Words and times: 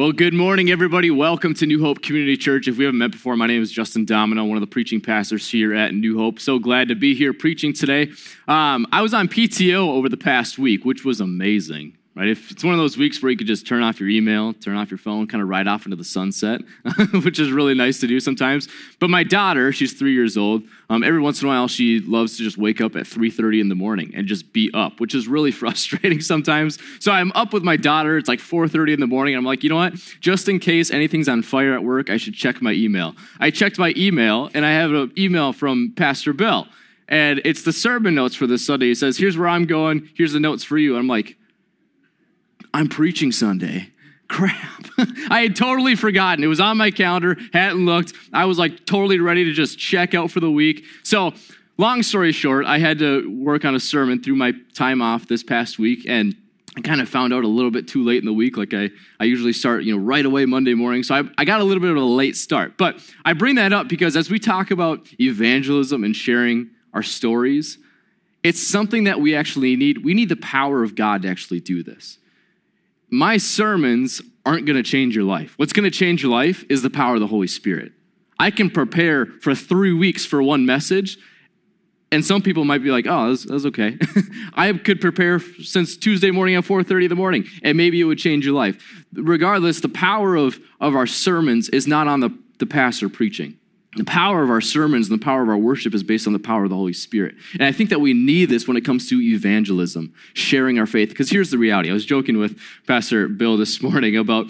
Well, 0.00 0.12
good 0.12 0.32
morning, 0.32 0.70
everybody. 0.70 1.10
Welcome 1.10 1.52
to 1.52 1.66
New 1.66 1.84
Hope 1.84 2.00
Community 2.00 2.34
Church. 2.34 2.66
If 2.66 2.78
we 2.78 2.86
haven't 2.86 2.96
met 2.96 3.10
before, 3.10 3.36
my 3.36 3.46
name 3.46 3.60
is 3.60 3.70
Justin 3.70 4.06
Domino, 4.06 4.46
one 4.46 4.56
of 4.56 4.62
the 4.62 4.66
preaching 4.66 4.98
pastors 4.98 5.46
here 5.46 5.74
at 5.74 5.92
New 5.92 6.16
Hope. 6.16 6.40
So 6.40 6.58
glad 6.58 6.88
to 6.88 6.94
be 6.94 7.14
here 7.14 7.34
preaching 7.34 7.74
today. 7.74 8.10
Um, 8.48 8.86
I 8.92 9.02
was 9.02 9.12
on 9.12 9.28
PTO 9.28 9.90
over 9.90 10.08
the 10.08 10.16
past 10.16 10.58
week, 10.58 10.86
which 10.86 11.04
was 11.04 11.20
amazing 11.20 11.98
right? 12.16 12.28
If 12.28 12.50
it's 12.50 12.64
one 12.64 12.74
of 12.74 12.80
those 12.80 12.96
weeks 12.96 13.22
where 13.22 13.30
you 13.30 13.36
could 13.36 13.46
just 13.46 13.66
turn 13.66 13.82
off 13.82 14.00
your 14.00 14.08
email, 14.08 14.52
turn 14.52 14.76
off 14.76 14.90
your 14.90 14.98
phone, 14.98 15.26
kind 15.26 15.42
of 15.42 15.48
ride 15.48 15.68
off 15.68 15.84
into 15.86 15.96
the 15.96 16.04
sunset, 16.04 16.60
which 17.22 17.38
is 17.38 17.52
really 17.52 17.74
nice 17.74 18.00
to 18.00 18.06
do 18.06 18.18
sometimes. 18.18 18.68
But 18.98 19.10
my 19.10 19.22
daughter, 19.22 19.72
she's 19.72 19.92
three 19.92 20.12
years 20.12 20.36
old. 20.36 20.62
Um, 20.88 21.04
every 21.04 21.20
once 21.20 21.40
in 21.40 21.46
a 21.46 21.50
while, 21.50 21.68
she 21.68 22.00
loves 22.00 22.36
to 22.36 22.42
just 22.42 22.58
wake 22.58 22.80
up 22.80 22.96
at 22.96 23.04
3:30 23.04 23.60
in 23.60 23.68
the 23.68 23.74
morning 23.74 24.12
and 24.14 24.26
just 24.26 24.52
be 24.52 24.70
up, 24.74 25.00
which 25.00 25.14
is 25.14 25.28
really 25.28 25.50
frustrating 25.62 26.20
sometimes. 26.20 26.78
So 26.98 27.12
I'm 27.12 27.30
up 27.34 27.52
with 27.52 27.62
my 27.62 27.76
daughter. 27.76 28.18
It's 28.18 28.28
like 28.28 28.40
4:30 28.40 28.94
in 28.94 29.00
the 29.00 29.06
morning. 29.06 29.36
I'm 29.36 29.44
like, 29.44 29.62
you 29.62 29.70
know 29.70 29.76
what? 29.76 29.94
Just 30.20 30.48
in 30.48 30.58
case 30.58 30.90
anything's 30.90 31.28
on 31.28 31.42
fire 31.42 31.74
at 31.74 31.84
work, 31.84 32.10
I 32.10 32.16
should 32.16 32.34
check 32.34 32.60
my 32.60 32.72
email. 32.72 33.14
I 33.38 33.50
checked 33.50 33.78
my 33.78 33.94
email, 33.96 34.50
and 34.52 34.66
I 34.66 34.72
have 34.72 34.92
an 34.92 35.12
email 35.16 35.52
from 35.52 35.92
Pastor 35.96 36.32
Bill. 36.32 36.66
And 37.08 37.40
it's 37.44 37.62
the 37.62 37.72
sermon 37.72 38.14
notes 38.14 38.36
for 38.36 38.46
this 38.46 38.64
Sunday. 38.64 38.86
He 38.86 38.94
says, 38.94 39.18
Here's 39.18 39.36
where 39.36 39.48
I'm 39.48 39.66
going. 39.66 40.08
Here's 40.16 40.32
the 40.32 40.40
notes 40.40 40.62
for 40.62 40.78
you. 40.78 40.96
I'm 40.96 41.08
like, 41.08 41.36
I'm 42.72 42.88
preaching 42.88 43.32
Sunday. 43.32 43.90
Crap. 44.28 44.86
I 45.28 45.40
had 45.42 45.56
totally 45.56 45.96
forgotten. 45.96 46.44
It 46.44 46.48
was 46.48 46.60
on 46.60 46.76
my 46.76 46.90
calendar, 46.90 47.36
hadn't 47.52 47.84
looked. 47.84 48.12
I 48.32 48.44
was 48.44 48.58
like 48.58 48.86
totally 48.86 49.18
ready 49.18 49.44
to 49.44 49.52
just 49.52 49.78
check 49.78 50.14
out 50.14 50.30
for 50.30 50.40
the 50.40 50.50
week. 50.50 50.84
So, 51.02 51.32
long 51.78 52.02
story 52.02 52.32
short, 52.32 52.64
I 52.66 52.78
had 52.78 52.98
to 53.00 53.28
work 53.42 53.64
on 53.64 53.74
a 53.74 53.80
sermon 53.80 54.22
through 54.22 54.36
my 54.36 54.52
time 54.74 55.02
off 55.02 55.26
this 55.26 55.42
past 55.42 55.78
week 55.78 56.04
and 56.06 56.36
I 56.76 56.82
kind 56.82 57.00
of 57.00 57.08
found 57.08 57.34
out 57.34 57.42
a 57.42 57.48
little 57.48 57.72
bit 57.72 57.88
too 57.88 58.04
late 58.04 58.18
in 58.18 58.26
the 58.26 58.32
week. 58.32 58.56
Like 58.56 58.72
I, 58.72 58.90
I 59.18 59.24
usually 59.24 59.52
start, 59.52 59.82
you 59.82 59.96
know, 59.96 60.02
right 60.02 60.24
away 60.24 60.46
Monday 60.46 60.74
morning. 60.74 61.02
So 61.02 61.16
I, 61.16 61.22
I 61.36 61.44
got 61.44 61.60
a 61.60 61.64
little 61.64 61.80
bit 61.80 61.90
of 61.90 61.96
a 61.96 62.00
late 62.00 62.36
start. 62.36 62.78
But 62.78 63.00
I 63.24 63.32
bring 63.32 63.56
that 63.56 63.72
up 63.72 63.88
because 63.88 64.16
as 64.16 64.30
we 64.30 64.38
talk 64.38 64.70
about 64.70 65.08
evangelism 65.20 66.04
and 66.04 66.14
sharing 66.14 66.70
our 66.94 67.02
stories, 67.02 67.78
it's 68.44 68.64
something 68.64 69.04
that 69.04 69.20
we 69.20 69.34
actually 69.34 69.74
need. 69.74 70.04
We 70.04 70.14
need 70.14 70.28
the 70.28 70.36
power 70.36 70.84
of 70.84 70.94
God 70.94 71.22
to 71.22 71.28
actually 71.28 71.60
do 71.60 71.82
this 71.82 72.18
my 73.10 73.36
sermons 73.36 74.22
aren't 74.46 74.66
going 74.66 74.76
to 74.76 74.82
change 74.82 75.14
your 75.14 75.24
life. 75.24 75.54
What's 75.56 75.72
going 75.72 75.84
to 75.84 75.90
change 75.90 76.22
your 76.22 76.32
life 76.32 76.64
is 76.68 76.82
the 76.82 76.90
power 76.90 77.14
of 77.14 77.20
the 77.20 77.26
Holy 77.26 77.46
Spirit. 77.46 77.92
I 78.38 78.50
can 78.50 78.70
prepare 78.70 79.26
for 79.26 79.54
three 79.54 79.92
weeks 79.92 80.24
for 80.24 80.42
one 80.42 80.64
message, 80.64 81.18
and 82.10 82.24
some 82.24 82.42
people 82.42 82.64
might 82.64 82.82
be 82.82 82.90
like, 82.90 83.06
"Oh, 83.06 83.28
that's, 83.28 83.44
that's 83.44 83.66
okay." 83.66 83.98
I 84.54 84.72
could 84.72 85.00
prepare 85.00 85.38
since 85.38 85.96
Tuesday 85.96 86.30
morning 86.30 86.54
at 86.54 86.64
4:30 86.64 87.04
in 87.04 87.08
the 87.10 87.16
morning, 87.16 87.46
and 87.62 87.76
maybe 87.76 88.00
it 88.00 88.04
would 88.04 88.18
change 88.18 88.44
your 88.46 88.54
life. 88.54 89.04
Regardless, 89.12 89.80
the 89.80 89.90
power 89.90 90.36
of, 90.36 90.58
of 90.80 90.96
our 90.96 91.06
sermons 91.06 91.68
is 91.68 91.86
not 91.86 92.08
on 92.08 92.20
the, 92.20 92.30
the 92.58 92.66
pastor 92.66 93.08
preaching. 93.08 93.59
The 93.96 94.04
power 94.04 94.42
of 94.42 94.50
our 94.50 94.60
sermons 94.60 95.10
and 95.10 95.20
the 95.20 95.24
power 95.24 95.42
of 95.42 95.48
our 95.48 95.58
worship 95.58 95.94
is 95.94 96.04
based 96.04 96.26
on 96.28 96.32
the 96.32 96.38
power 96.38 96.62
of 96.64 96.70
the 96.70 96.76
Holy 96.76 96.92
Spirit. 96.92 97.34
And 97.54 97.64
I 97.64 97.72
think 97.72 97.90
that 97.90 98.00
we 98.00 98.12
need 98.12 98.48
this 98.48 98.68
when 98.68 98.76
it 98.76 98.84
comes 98.84 99.08
to 99.08 99.20
evangelism, 99.20 100.14
sharing 100.32 100.78
our 100.78 100.86
faith. 100.86 101.08
Because 101.08 101.28
here's 101.28 101.50
the 101.50 101.58
reality 101.58 101.90
I 101.90 101.92
was 101.92 102.06
joking 102.06 102.38
with 102.38 102.58
Pastor 102.86 103.26
Bill 103.26 103.56
this 103.56 103.82
morning 103.82 104.16
about 104.16 104.46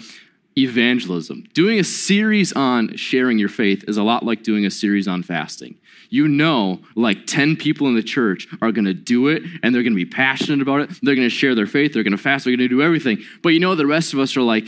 evangelism. 0.57 1.47
Doing 1.53 1.79
a 1.79 1.83
series 1.83 2.53
on 2.53 2.95
sharing 2.97 3.39
your 3.39 3.49
faith 3.49 3.85
is 3.87 3.97
a 3.97 4.03
lot 4.03 4.23
like 4.23 4.43
doing 4.43 4.65
a 4.65 4.71
series 4.71 5.07
on 5.07 5.23
fasting. 5.23 5.75
You 6.09 6.27
know, 6.27 6.81
like 6.95 7.25
10 7.25 7.55
people 7.55 7.87
in 7.87 7.95
the 7.95 8.03
church 8.03 8.47
are 8.61 8.71
going 8.71 8.85
to 8.85 8.93
do 8.93 9.29
it 9.29 9.43
and 9.63 9.73
they're 9.73 9.83
going 9.83 9.93
to 9.93 9.95
be 9.95 10.05
passionate 10.05 10.61
about 10.61 10.81
it. 10.81 10.89
They're 11.01 11.15
going 11.15 11.27
to 11.27 11.33
share 11.33 11.55
their 11.55 11.67
faith. 11.67 11.93
They're 11.93 12.03
going 12.03 12.11
to 12.11 12.17
fast. 12.17 12.45
They're 12.45 12.55
going 12.55 12.67
to 12.69 12.75
do 12.75 12.81
everything. 12.81 13.19
But 13.41 13.49
you 13.49 13.59
know, 13.59 13.75
the 13.75 13.87
rest 13.87 14.13
of 14.13 14.19
us 14.19 14.35
are 14.35 14.41
like, 14.41 14.67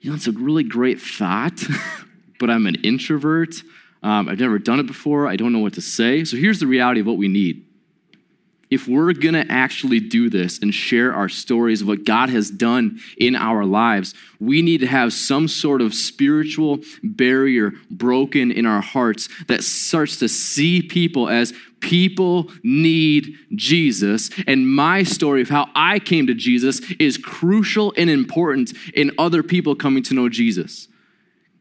you 0.00 0.10
know, 0.10 0.16
it's 0.16 0.28
a 0.28 0.32
really 0.32 0.64
great 0.64 1.00
thought, 1.00 1.60
but 2.42 2.50
I'm 2.50 2.66
an 2.66 2.74
introvert. 2.82 3.54
Um, 4.02 4.28
I've 4.28 4.40
never 4.40 4.58
done 4.58 4.80
it 4.80 4.86
before. 4.88 5.28
I 5.28 5.36
don't 5.36 5.52
know 5.52 5.60
what 5.60 5.74
to 5.74 5.80
say. 5.80 6.24
So 6.24 6.36
here's 6.36 6.58
the 6.58 6.66
reality 6.66 7.00
of 7.00 7.06
what 7.06 7.18
we 7.18 7.28
need. 7.28 7.64
If 8.68 8.88
we're 8.88 9.12
going 9.12 9.34
to 9.34 9.46
actually 9.48 10.00
do 10.00 10.28
this 10.28 10.58
and 10.58 10.74
share 10.74 11.14
our 11.14 11.28
stories 11.28 11.82
of 11.82 11.86
what 11.86 12.04
God 12.04 12.30
has 12.30 12.50
done 12.50 12.98
in 13.16 13.36
our 13.36 13.64
lives, 13.64 14.14
we 14.40 14.60
need 14.60 14.78
to 14.78 14.88
have 14.88 15.12
some 15.12 15.46
sort 15.46 15.80
of 15.80 15.94
spiritual 15.94 16.80
barrier 17.04 17.74
broken 17.92 18.50
in 18.50 18.66
our 18.66 18.80
hearts 18.80 19.28
that 19.46 19.62
starts 19.62 20.16
to 20.16 20.28
see 20.28 20.82
people 20.82 21.28
as 21.28 21.54
people 21.78 22.50
need 22.64 23.36
Jesus. 23.54 24.30
And 24.48 24.68
my 24.68 25.04
story 25.04 25.42
of 25.42 25.48
how 25.48 25.68
I 25.76 26.00
came 26.00 26.26
to 26.26 26.34
Jesus 26.34 26.80
is 26.98 27.18
crucial 27.18 27.94
and 27.96 28.10
important 28.10 28.72
in 28.94 29.12
other 29.16 29.44
people 29.44 29.76
coming 29.76 30.02
to 30.04 30.14
know 30.14 30.28
Jesus. 30.28 30.88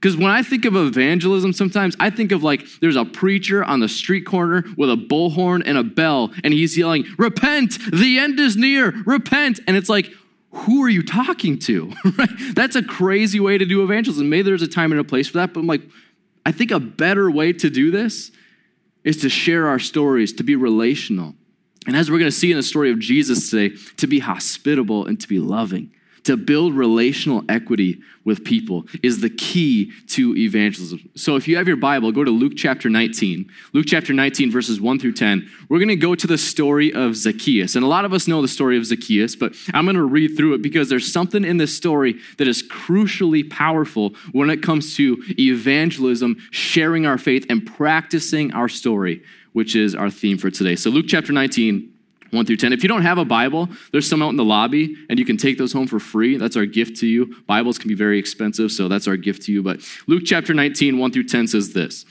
Because 0.01 0.17
when 0.17 0.31
I 0.31 0.41
think 0.41 0.65
of 0.65 0.75
evangelism, 0.75 1.53
sometimes 1.53 1.95
I 1.99 2.09
think 2.09 2.31
of 2.31 2.41
like 2.41 2.65
there's 2.79 2.95
a 2.95 3.05
preacher 3.05 3.63
on 3.63 3.81
the 3.81 3.87
street 3.87 4.25
corner 4.25 4.63
with 4.75 4.89
a 4.89 4.95
bullhorn 4.95 5.61
and 5.63 5.77
a 5.77 5.83
bell, 5.83 6.33
and 6.43 6.53
he's 6.53 6.75
yelling, 6.75 7.05
Repent, 7.19 7.77
the 7.93 8.17
end 8.17 8.39
is 8.39 8.57
near, 8.57 8.91
repent. 9.05 9.59
And 9.67 9.77
it's 9.77 9.89
like, 9.89 10.11
who 10.53 10.83
are 10.83 10.89
you 10.89 11.03
talking 11.03 11.59
to? 11.59 11.93
right? 12.17 12.29
That's 12.55 12.75
a 12.75 12.81
crazy 12.81 13.39
way 13.39 13.59
to 13.59 13.65
do 13.65 13.83
evangelism. 13.83 14.27
Maybe 14.27 14.41
there's 14.41 14.63
a 14.63 14.67
time 14.67 14.91
and 14.91 14.99
a 14.99 15.03
place 15.03 15.27
for 15.27 15.37
that, 15.37 15.53
but 15.53 15.59
I'm 15.59 15.67
like, 15.67 15.83
I 16.47 16.51
think 16.51 16.71
a 16.71 16.79
better 16.79 17.29
way 17.29 17.53
to 17.53 17.69
do 17.69 17.91
this 17.91 18.31
is 19.03 19.17
to 19.17 19.29
share 19.29 19.67
our 19.67 19.79
stories, 19.79 20.33
to 20.33 20.43
be 20.43 20.55
relational. 20.55 21.35
And 21.85 21.95
as 21.95 22.09
we're 22.09 22.17
going 22.17 22.31
to 22.31 22.35
see 22.35 22.49
in 22.49 22.57
the 22.57 22.63
story 22.63 22.91
of 22.91 22.97
Jesus 22.97 23.51
today, 23.51 23.75
to 23.97 24.07
be 24.07 24.19
hospitable 24.19 25.05
and 25.05 25.21
to 25.21 25.27
be 25.27 25.37
loving 25.37 25.91
to 26.23 26.37
build 26.37 26.75
relational 26.75 27.43
equity 27.49 28.01
with 28.23 28.43
people 28.43 28.85
is 29.01 29.21
the 29.21 29.29
key 29.29 29.91
to 30.07 30.35
evangelism. 30.37 31.09
So 31.15 31.35
if 31.35 31.47
you 31.47 31.57
have 31.57 31.67
your 31.67 31.77
Bible, 31.77 32.11
go 32.11 32.23
to 32.23 32.31
Luke 32.31 32.53
chapter 32.55 32.89
19. 32.89 33.49
Luke 33.73 33.85
chapter 33.87 34.13
19, 34.13 34.51
verses 34.51 34.79
1 34.79 34.99
through 34.99 35.13
10. 35.13 35.49
We're 35.69 35.79
going 35.79 35.89
to 35.89 35.95
go 35.95 36.13
to 36.13 36.27
the 36.27 36.37
story 36.37 36.93
of 36.93 37.15
Zacchaeus. 37.15 37.75
And 37.75 37.83
a 37.83 37.87
lot 37.87 38.05
of 38.05 38.13
us 38.13 38.27
know 38.27 38.41
the 38.41 38.47
story 38.47 38.77
of 38.77 38.85
Zacchaeus, 38.85 39.35
but 39.35 39.53
I'm 39.73 39.85
going 39.85 39.95
to 39.95 40.03
read 40.03 40.37
through 40.37 40.53
it 40.53 40.61
because 40.61 40.89
there's 40.89 41.11
something 41.11 41.43
in 41.43 41.57
this 41.57 41.75
story 41.75 42.19
that 42.37 42.47
is 42.47 42.61
crucially 42.63 43.49
powerful 43.49 44.11
when 44.31 44.49
it 44.49 44.61
comes 44.61 44.95
to 44.97 45.17
evangelism, 45.39 46.37
sharing 46.51 47.05
our 47.05 47.17
faith, 47.17 47.45
and 47.49 47.65
practicing 47.65 48.53
our 48.53 48.69
story, 48.69 49.23
which 49.53 49.75
is 49.75 49.95
our 49.95 50.11
theme 50.11 50.37
for 50.37 50.51
today. 50.51 50.75
So 50.75 50.91
Luke 50.91 51.05
chapter 51.07 51.33
19, 51.33 51.90
1 52.31 52.45
through 52.45 52.57
10. 52.57 52.73
If 52.73 52.83
you 52.83 52.89
don't 52.89 53.01
have 53.01 53.17
a 53.17 53.25
Bible, 53.25 53.69
there's 53.91 54.07
some 54.07 54.21
out 54.21 54.29
in 54.29 54.37
the 54.37 54.45
lobby, 54.45 54.95
and 55.09 55.19
you 55.19 55.25
can 55.25 55.37
take 55.37 55.57
those 55.57 55.73
home 55.73 55.87
for 55.87 55.99
free. 55.99 56.37
That's 56.37 56.55
our 56.55 56.65
gift 56.65 56.97
to 57.01 57.07
you. 57.07 57.35
Bibles 57.45 57.77
can 57.77 57.89
be 57.89 57.93
very 57.93 58.17
expensive, 58.17 58.71
so 58.71 58.87
that's 58.87 59.07
our 59.07 59.17
gift 59.17 59.43
to 59.43 59.51
you. 59.51 59.61
But 59.61 59.81
Luke 60.07 60.23
chapter 60.25 60.53
19, 60.53 60.97
1 60.97 61.11
through 61.11 61.25
10 61.25 61.47
says 61.47 61.73
this 61.73 62.05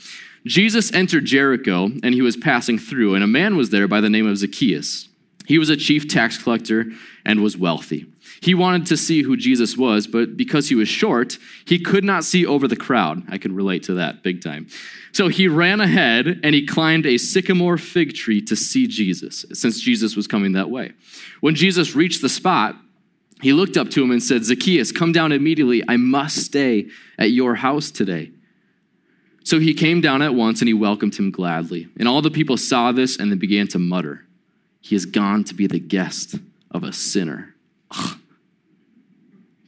Jesus 0.47 0.93
entered 0.93 1.25
Jericho, 1.25 1.91
and 2.03 2.15
he 2.15 2.23
was 2.23 2.37
passing 2.37 2.79
through, 2.79 3.15
and 3.15 3.25
a 3.25 3.27
man 3.27 3.57
was 3.57 3.71
there 3.71 3.89
by 3.89 4.01
the 4.01 4.11
name 4.11 4.27
of 4.27 4.37
Zacchaeus. 4.37 5.09
He 5.47 5.59
was 5.59 5.69
a 5.69 5.77
chief 5.77 6.09
tax 6.09 6.41
collector 6.43 6.87
and 7.25 7.43
was 7.43 7.57
wealthy. 7.57 8.10
He 8.43 8.55
wanted 8.55 8.87
to 8.87 8.97
see 8.97 9.23
who 9.23 9.37
Jesus 9.37 9.77
was, 9.77 10.07
but 10.07 10.37
because 10.37 10.71
he 10.71 10.75
was 10.75 10.89
short, 10.89 11.37
he 11.67 11.79
could 11.79 12.05
not 12.05 12.25
see 12.25 12.47
over 12.47 12.67
the 12.67 12.77
crowd. 12.77 13.23
I 13.29 13.37
can 13.37 13.55
relate 13.55 13.83
to 13.85 13.95
that 13.95 14.23
big 14.23 14.43
time. 14.43 14.69
So 15.13 15.29
he 15.29 15.47
ran 15.47 15.81
ahead 15.81 16.41
and 16.43 16.55
he 16.55 16.67
climbed 16.67 17.05
a 17.05 17.19
sycamore 17.19 17.77
fig 17.77 18.15
tree 18.15 18.41
to 18.43 18.57
see 18.57 18.87
Jesus, 18.87 19.45
since 19.53 19.81
Jesus 19.81 20.17
was 20.17 20.27
coming 20.27 20.53
that 20.53 20.71
way. 20.71 20.93
When 21.41 21.55
Jesus 21.55 21.95
reached 21.95 22.23
the 22.23 22.31
spot, 22.31 22.77
he 23.43 23.53
looked 23.53 23.77
up 23.77 23.91
to 23.91 24.03
him 24.03 24.11
and 24.11 24.23
said, 24.23 24.45
Zacchaeus, 24.45 24.91
come 24.91 25.13
down 25.13 25.33
immediately. 25.33 25.83
I 25.87 25.99
must 25.99 26.37
stay 26.37 26.89
at 27.19 27.33
your 27.33 27.57
house 27.57 27.91
today. 27.91 28.31
So 29.45 29.59
he 29.59 29.75
came 29.75 30.01
down 30.01 30.23
at 30.23 30.35
once 30.35 30.61
and 30.61 30.69
he 30.69 30.75
welcomed 30.75 31.15
him 31.15 31.31
gladly. 31.31 31.89
And 31.99 32.07
all 32.07 32.23
the 32.23 32.31
people 32.31 32.57
saw 32.57 32.93
this 32.93 33.19
and 33.19 33.33
they 33.33 33.37
began 33.37 33.69
to 33.69 33.79
mutter, 33.79 34.27
He 34.81 34.95
has 34.95 35.07
gone 35.07 35.45
to 35.45 35.55
be 35.55 35.67
the 35.67 35.81
guest 35.81 36.37
of 36.71 36.85
a 36.85 36.93
sinner. 36.93 37.55
Ugh. 37.91 38.20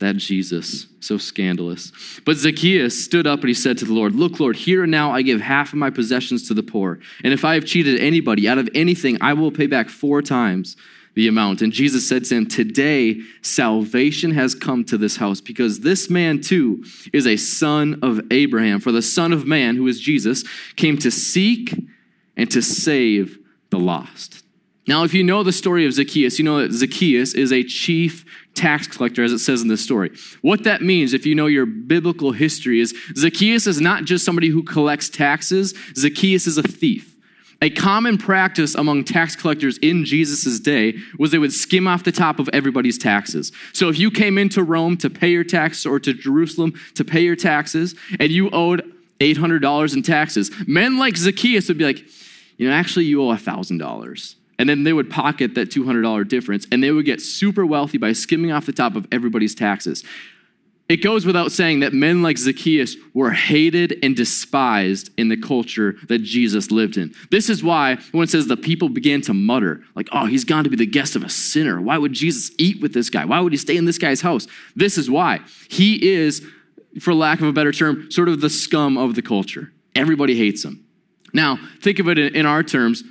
That 0.02 0.16
Jesus, 0.16 0.88
so 0.98 1.16
scandalous. 1.16 1.92
But 2.24 2.36
Zacchaeus 2.36 3.04
stood 3.04 3.24
up 3.24 3.38
and 3.38 3.48
he 3.48 3.54
said 3.54 3.78
to 3.78 3.84
the 3.84 3.92
Lord, 3.92 4.16
Look, 4.16 4.40
Lord, 4.40 4.56
here 4.56 4.82
and 4.82 4.90
now 4.90 5.12
I 5.12 5.22
give 5.22 5.40
half 5.40 5.68
of 5.68 5.78
my 5.78 5.90
possessions 5.90 6.48
to 6.48 6.54
the 6.54 6.62
poor. 6.64 6.98
And 7.22 7.32
if 7.32 7.44
I 7.44 7.54
have 7.54 7.64
cheated 7.64 8.00
anybody 8.00 8.48
out 8.48 8.58
of 8.58 8.68
anything, 8.74 9.16
I 9.20 9.34
will 9.34 9.52
pay 9.52 9.68
back 9.68 9.88
four 9.88 10.20
times 10.20 10.76
the 11.14 11.28
amount. 11.28 11.62
And 11.62 11.72
Jesus 11.72 12.08
said 12.08 12.24
to 12.24 12.34
him, 12.34 12.48
Today 12.48 13.20
salvation 13.42 14.32
has 14.32 14.56
come 14.56 14.84
to 14.86 14.98
this 14.98 15.18
house 15.18 15.40
because 15.40 15.80
this 15.80 16.10
man 16.10 16.40
too 16.40 16.84
is 17.12 17.28
a 17.28 17.36
son 17.36 18.00
of 18.02 18.20
Abraham. 18.32 18.80
For 18.80 18.90
the 18.90 19.02
Son 19.02 19.32
of 19.32 19.46
Man, 19.46 19.76
who 19.76 19.86
is 19.86 20.00
Jesus, 20.00 20.42
came 20.74 20.98
to 20.98 21.12
seek 21.12 21.72
and 22.36 22.50
to 22.50 22.60
save 22.60 23.38
the 23.70 23.78
lost. 23.78 24.42
Now, 24.88 25.04
if 25.04 25.14
you 25.14 25.22
know 25.22 25.44
the 25.44 25.52
story 25.52 25.86
of 25.86 25.92
Zacchaeus, 25.92 26.38
you 26.40 26.44
know 26.44 26.60
that 26.60 26.72
Zacchaeus 26.72 27.34
is 27.34 27.52
a 27.52 27.62
chief 27.62 28.24
tax 28.54 28.86
collector, 28.86 29.24
as 29.24 29.32
it 29.32 29.38
says 29.38 29.62
in 29.62 29.68
this 29.68 29.82
story. 29.82 30.10
What 30.42 30.64
that 30.64 30.82
means, 30.82 31.14
if 31.14 31.24
you 31.26 31.34
know 31.34 31.46
your 31.46 31.66
biblical 31.66 32.32
history, 32.32 32.80
is 32.80 32.94
Zacchaeus 33.16 33.66
is 33.66 33.80
not 33.80 34.04
just 34.04 34.24
somebody 34.24 34.48
who 34.48 34.62
collects 34.62 35.08
taxes, 35.08 35.74
Zacchaeus 35.96 36.46
is 36.46 36.58
a 36.58 36.62
thief. 36.62 37.12
A 37.62 37.70
common 37.70 38.18
practice 38.18 38.74
among 38.74 39.04
tax 39.04 39.36
collectors 39.36 39.78
in 39.78 40.04
Jesus' 40.04 40.58
day 40.58 40.98
was 41.16 41.30
they 41.30 41.38
would 41.38 41.52
skim 41.52 41.86
off 41.86 42.02
the 42.02 42.10
top 42.10 42.40
of 42.40 42.50
everybody's 42.52 42.98
taxes. 42.98 43.52
So 43.72 43.88
if 43.88 44.00
you 44.00 44.10
came 44.10 44.36
into 44.36 44.64
Rome 44.64 44.96
to 44.96 45.08
pay 45.08 45.30
your 45.30 45.44
taxes 45.44 45.86
or 45.86 46.00
to 46.00 46.12
Jerusalem 46.12 46.74
to 46.96 47.04
pay 47.04 47.20
your 47.20 47.36
taxes 47.36 47.94
and 48.18 48.32
you 48.32 48.50
owed 48.50 48.82
$800 49.20 49.94
in 49.94 50.02
taxes, 50.02 50.50
men 50.66 50.98
like 50.98 51.16
Zacchaeus 51.16 51.68
would 51.68 51.78
be 51.78 51.84
like, 51.84 52.04
you 52.56 52.68
know, 52.68 52.74
actually, 52.74 53.04
you 53.04 53.22
owe 53.22 53.34
$1,000. 53.34 54.34
And 54.62 54.68
then 54.68 54.84
they 54.84 54.92
would 54.92 55.10
pocket 55.10 55.56
that 55.56 55.70
$200 55.70 56.28
difference 56.28 56.68
and 56.70 56.84
they 56.84 56.92
would 56.92 57.04
get 57.04 57.20
super 57.20 57.66
wealthy 57.66 57.98
by 57.98 58.12
skimming 58.12 58.52
off 58.52 58.64
the 58.64 58.72
top 58.72 58.94
of 58.94 59.08
everybody's 59.10 59.56
taxes. 59.56 60.04
It 60.88 60.98
goes 60.98 61.26
without 61.26 61.50
saying 61.50 61.80
that 61.80 61.92
men 61.92 62.22
like 62.22 62.38
Zacchaeus 62.38 62.94
were 63.12 63.32
hated 63.32 63.98
and 64.04 64.14
despised 64.14 65.10
in 65.18 65.30
the 65.30 65.36
culture 65.36 65.96
that 66.06 66.20
Jesus 66.22 66.70
lived 66.70 66.96
in. 66.96 67.12
This 67.32 67.50
is 67.50 67.64
why 67.64 67.96
when 68.12 68.22
it 68.22 68.30
says 68.30 68.46
the 68.46 68.56
people 68.56 68.88
began 68.88 69.20
to 69.22 69.34
mutter, 69.34 69.82
like, 69.96 70.06
oh, 70.12 70.26
he's 70.26 70.44
gone 70.44 70.62
to 70.62 70.70
be 70.70 70.76
the 70.76 70.86
guest 70.86 71.16
of 71.16 71.24
a 71.24 71.28
sinner. 71.28 71.80
Why 71.80 71.98
would 71.98 72.12
Jesus 72.12 72.54
eat 72.56 72.80
with 72.80 72.94
this 72.94 73.10
guy? 73.10 73.24
Why 73.24 73.40
would 73.40 73.52
he 73.52 73.58
stay 73.58 73.76
in 73.76 73.84
this 73.84 73.98
guy's 73.98 74.20
house? 74.20 74.46
This 74.76 74.96
is 74.96 75.10
why. 75.10 75.40
He 75.68 76.08
is, 76.08 76.40
for 77.00 77.12
lack 77.14 77.40
of 77.40 77.48
a 77.48 77.52
better 77.52 77.72
term, 77.72 78.12
sort 78.12 78.28
of 78.28 78.40
the 78.40 78.50
scum 78.50 78.96
of 78.96 79.16
the 79.16 79.22
culture. 79.22 79.72
Everybody 79.96 80.36
hates 80.38 80.64
him. 80.64 80.84
Now, 81.34 81.58
think 81.80 81.98
of 81.98 82.06
it 82.06 82.18
in 82.18 82.46
our 82.46 82.62
terms 82.62 83.02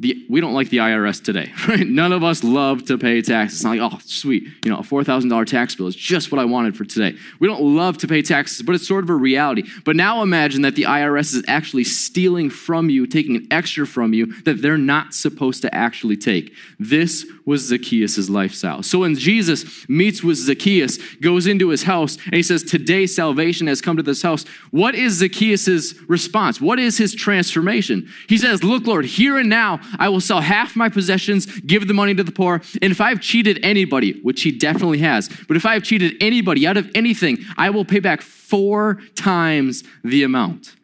the, 0.00 0.24
we 0.30 0.40
don't 0.40 0.54
like 0.54 0.70
the 0.70 0.78
IRS 0.78 1.22
today, 1.22 1.52
right? 1.68 1.86
None 1.86 2.12
of 2.12 2.24
us 2.24 2.42
love 2.42 2.86
to 2.86 2.96
pay 2.96 3.20
taxes. 3.20 3.58
It's 3.58 3.64
not 3.64 3.76
like, 3.76 3.92
oh, 3.92 3.98
sweet, 4.06 4.44
you 4.64 4.70
know, 4.70 4.78
a 4.78 4.82
$4,000 4.82 5.46
tax 5.46 5.74
bill 5.74 5.88
is 5.88 5.94
just 5.94 6.32
what 6.32 6.38
I 6.38 6.46
wanted 6.46 6.74
for 6.74 6.86
today. 6.86 7.18
We 7.38 7.46
don't 7.46 7.60
love 7.62 7.98
to 7.98 8.08
pay 8.08 8.22
taxes, 8.22 8.62
but 8.62 8.74
it's 8.74 8.88
sort 8.88 9.04
of 9.04 9.10
a 9.10 9.14
reality. 9.14 9.64
But 9.84 9.96
now 9.96 10.22
imagine 10.22 10.62
that 10.62 10.74
the 10.74 10.84
IRS 10.84 11.34
is 11.34 11.44
actually 11.46 11.84
stealing 11.84 12.48
from 12.48 12.88
you, 12.88 13.06
taking 13.06 13.36
an 13.36 13.46
extra 13.50 13.86
from 13.86 14.14
you 14.14 14.26
that 14.44 14.62
they're 14.62 14.78
not 14.78 15.12
supposed 15.12 15.60
to 15.62 15.74
actually 15.74 16.16
take. 16.16 16.54
This 16.78 17.26
was 17.44 17.62
Zacchaeus' 17.62 18.30
lifestyle. 18.30 18.82
So 18.82 19.00
when 19.00 19.16
Jesus 19.16 19.86
meets 19.88 20.22
with 20.22 20.38
Zacchaeus, 20.38 20.96
goes 21.16 21.46
into 21.46 21.68
his 21.68 21.82
house, 21.82 22.16
and 22.24 22.34
he 22.34 22.42
says, 22.42 22.62
Today 22.62 23.06
salvation 23.06 23.66
has 23.66 23.82
come 23.82 23.98
to 23.98 24.02
this 24.02 24.22
house, 24.22 24.44
what 24.70 24.94
is 24.94 25.14
Zacchaeus' 25.14 25.94
response? 26.08 26.60
What 26.60 26.78
is 26.78 26.96
his 26.96 27.14
transformation? 27.14 28.08
He 28.28 28.38
says, 28.38 28.64
Look, 28.64 28.86
Lord, 28.86 29.04
here 29.04 29.36
and 29.36 29.50
now, 29.50 29.80
I 29.98 30.08
will 30.08 30.20
sell 30.20 30.40
half 30.40 30.76
my 30.76 30.88
possessions, 30.88 31.46
give 31.60 31.88
the 31.88 31.94
money 31.94 32.14
to 32.14 32.22
the 32.22 32.32
poor, 32.32 32.62
and 32.82 32.92
if 32.92 33.00
I've 33.00 33.20
cheated 33.20 33.58
anybody, 33.62 34.20
which 34.22 34.42
he 34.42 34.50
definitely 34.50 34.98
has, 34.98 35.28
but 35.48 35.56
if 35.56 35.66
I 35.66 35.74
have 35.74 35.82
cheated 35.82 36.14
anybody 36.20 36.66
out 36.66 36.76
of 36.76 36.90
anything, 36.94 37.38
I 37.56 37.70
will 37.70 37.84
pay 37.84 38.00
back 38.00 38.22
four 38.22 39.00
times 39.14 39.84
the 40.04 40.22
amount. 40.22 40.76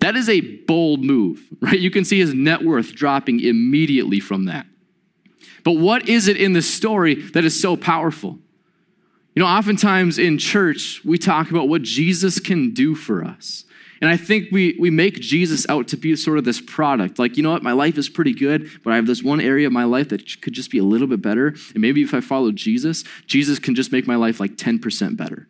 That 0.00 0.16
is 0.16 0.28
a 0.28 0.40
bold 0.40 1.04
move, 1.04 1.46
right? 1.60 1.78
You 1.78 1.90
can 1.90 2.04
see 2.04 2.18
his 2.18 2.34
net 2.34 2.62
worth 2.62 2.94
dropping 2.94 3.40
immediately 3.40 4.20
from 4.20 4.44
that. 4.44 4.66
But 5.64 5.72
what 5.72 6.08
is 6.08 6.28
it 6.28 6.36
in 6.36 6.52
the 6.52 6.62
story 6.62 7.14
that 7.14 7.44
is 7.44 7.60
so 7.60 7.76
powerful? 7.76 8.38
You 9.34 9.42
know, 9.42 9.48
oftentimes 9.48 10.18
in 10.18 10.38
church, 10.38 11.00
we 11.04 11.18
talk 11.18 11.50
about 11.50 11.68
what 11.68 11.82
Jesus 11.82 12.40
can 12.40 12.72
do 12.74 12.94
for 12.94 13.24
us. 13.24 13.64
And 14.00 14.10
I 14.10 14.16
think 14.16 14.50
we, 14.52 14.76
we 14.78 14.90
make 14.90 15.14
Jesus 15.14 15.66
out 15.68 15.88
to 15.88 15.96
be 15.96 16.14
sort 16.16 16.38
of 16.38 16.44
this 16.44 16.60
product. 16.60 17.18
Like, 17.18 17.36
you 17.36 17.42
know 17.42 17.50
what, 17.50 17.62
my 17.62 17.72
life 17.72 17.98
is 17.98 18.08
pretty 18.08 18.32
good, 18.32 18.70
but 18.84 18.92
I 18.92 18.96
have 18.96 19.06
this 19.06 19.22
one 19.22 19.40
area 19.40 19.66
of 19.66 19.72
my 19.72 19.84
life 19.84 20.10
that 20.10 20.40
could 20.40 20.52
just 20.52 20.70
be 20.70 20.78
a 20.78 20.84
little 20.84 21.06
bit 21.06 21.20
better. 21.20 21.48
And 21.48 21.78
maybe 21.78 22.02
if 22.02 22.14
I 22.14 22.20
follow 22.20 22.52
Jesus, 22.52 23.04
Jesus 23.26 23.58
can 23.58 23.74
just 23.74 23.92
make 23.92 24.06
my 24.06 24.16
life 24.16 24.40
like 24.40 24.52
10% 24.52 25.16
better. 25.16 25.48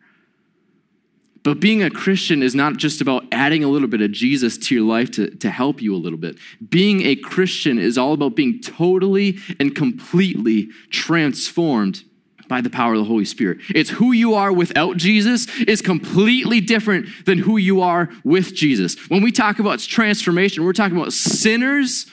But 1.43 1.59
being 1.59 1.83
a 1.83 1.89
Christian 1.89 2.43
is 2.43 2.53
not 2.53 2.77
just 2.77 3.01
about 3.01 3.23
adding 3.31 3.63
a 3.63 3.69
little 3.69 3.87
bit 3.87 4.01
of 4.01 4.11
Jesus 4.11 4.57
to 4.57 4.75
your 4.75 4.83
life 4.83 5.09
to, 5.11 5.29
to 5.37 5.49
help 5.49 5.81
you 5.81 5.95
a 5.95 5.97
little 5.97 6.19
bit. 6.19 6.37
Being 6.69 7.03
a 7.03 7.15
Christian 7.15 7.79
is 7.79 7.97
all 7.97 8.13
about 8.13 8.35
being 8.35 8.59
totally 8.59 9.37
and 9.59 9.73
completely 9.73 10.67
transformed 10.89 12.03
by 12.49 12.59
the 12.59 12.69
power 12.69 12.93
of 12.93 12.99
the 12.99 13.05
Holy 13.05 13.23
Spirit. 13.23 13.59
It's 13.69 13.89
who 13.89 14.11
you 14.11 14.33
are 14.33 14.51
without 14.51 14.97
Jesus 14.97 15.47
is 15.59 15.81
completely 15.81 16.59
different 16.59 17.07
than 17.25 17.37
who 17.37 17.55
you 17.55 17.81
are 17.81 18.09
with 18.25 18.53
Jesus. 18.53 18.97
When 19.09 19.21
we 19.21 19.31
talk 19.31 19.59
about 19.59 19.79
transformation, 19.79 20.65
we're 20.65 20.73
talking 20.73 20.97
about 20.97 21.13
sinners 21.13 22.07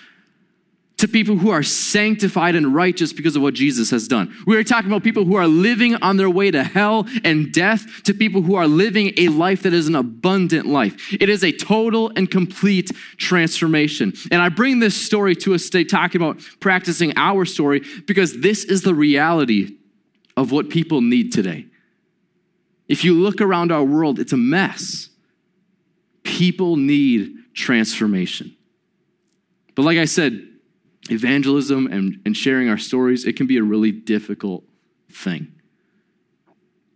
to 0.99 1.06
people 1.06 1.37
who 1.37 1.50
are 1.50 1.62
sanctified 1.62 2.55
and 2.55 2.75
righteous 2.75 3.12
because 3.12 3.37
of 3.37 3.43
what 3.43 3.55
Jesus 3.55 3.91
has 3.91 4.09
done. 4.09 4.35
We 4.47 4.56
are 4.56 4.65
talking 4.65 4.91
about 4.91 5.03
people 5.03 5.25
who 5.25 5.37
are 5.37 5.47
living 5.47 5.94
on 5.97 6.17
their 6.17 6.31
way 6.31 6.50
to 6.50 6.65
hell 6.65 7.06
and 7.23 7.53
death 7.53 8.03
to 8.05 8.15
people 8.15 8.41
who 8.41 8.55
are 8.55 8.67
living 8.67 9.12
a 9.19 9.29
life 9.29 9.62
that 9.65 9.75
is 9.75 9.88
an 9.88 9.94
abundant 9.94 10.67
life. 10.67 11.12
It 11.12 11.29
is 11.29 11.44
a 11.44 11.53
total 11.53 12.12
and 12.17 12.31
complete 12.31 12.91
transformation. 13.19 14.15
And 14.31 14.41
I 14.41 14.49
bring 14.49 14.81
this 14.81 14.97
story 14.97 15.37
to 15.37 15.55
us 15.55 15.65
today, 15.65 15.85
talking 15.85 16.21
about 16.23 16.41
practicing 16.61 17.12
our 17.17 17.44
story, 17.44 17.83
because 18.06 18.41
this 18.41 18.65
is 18.65 18.83
the 18.83 18.94
reality 18.94 19.75
of 20.37 20.53
what 20.53 20.69
people 20.69 21.00
need 21.00 21.33
today. 21.33 21.67
If 22.88 23.05
you 23.05 23.15
look 23.15 23.41
around 23.41 23.73
our 23.73 23.85
world, 23.85 24.19
it's 24.19 24.33
a 24.33 24.37
mess. 24.37 25.09
People 26.23 26.77
need 26.77 27.35
transformation. 27.55 28.56
But 29.75 29.83
like 29.83 29.99
I 29.99 30.05
said, 30.05 30.47
evangelism 31.11 31.87
and, 31.87 32.21
and 32.25 32.37
sharing 32.37 32.69
our 32.69 32.79
stories, 32.79 33.25
it 33.25 33.37
can 33.37 33.47
be 33.47 33.59
a 33.59 33.62
really 33.62 33.93
difficult 33.93 34.65
thing. 35.11 35.53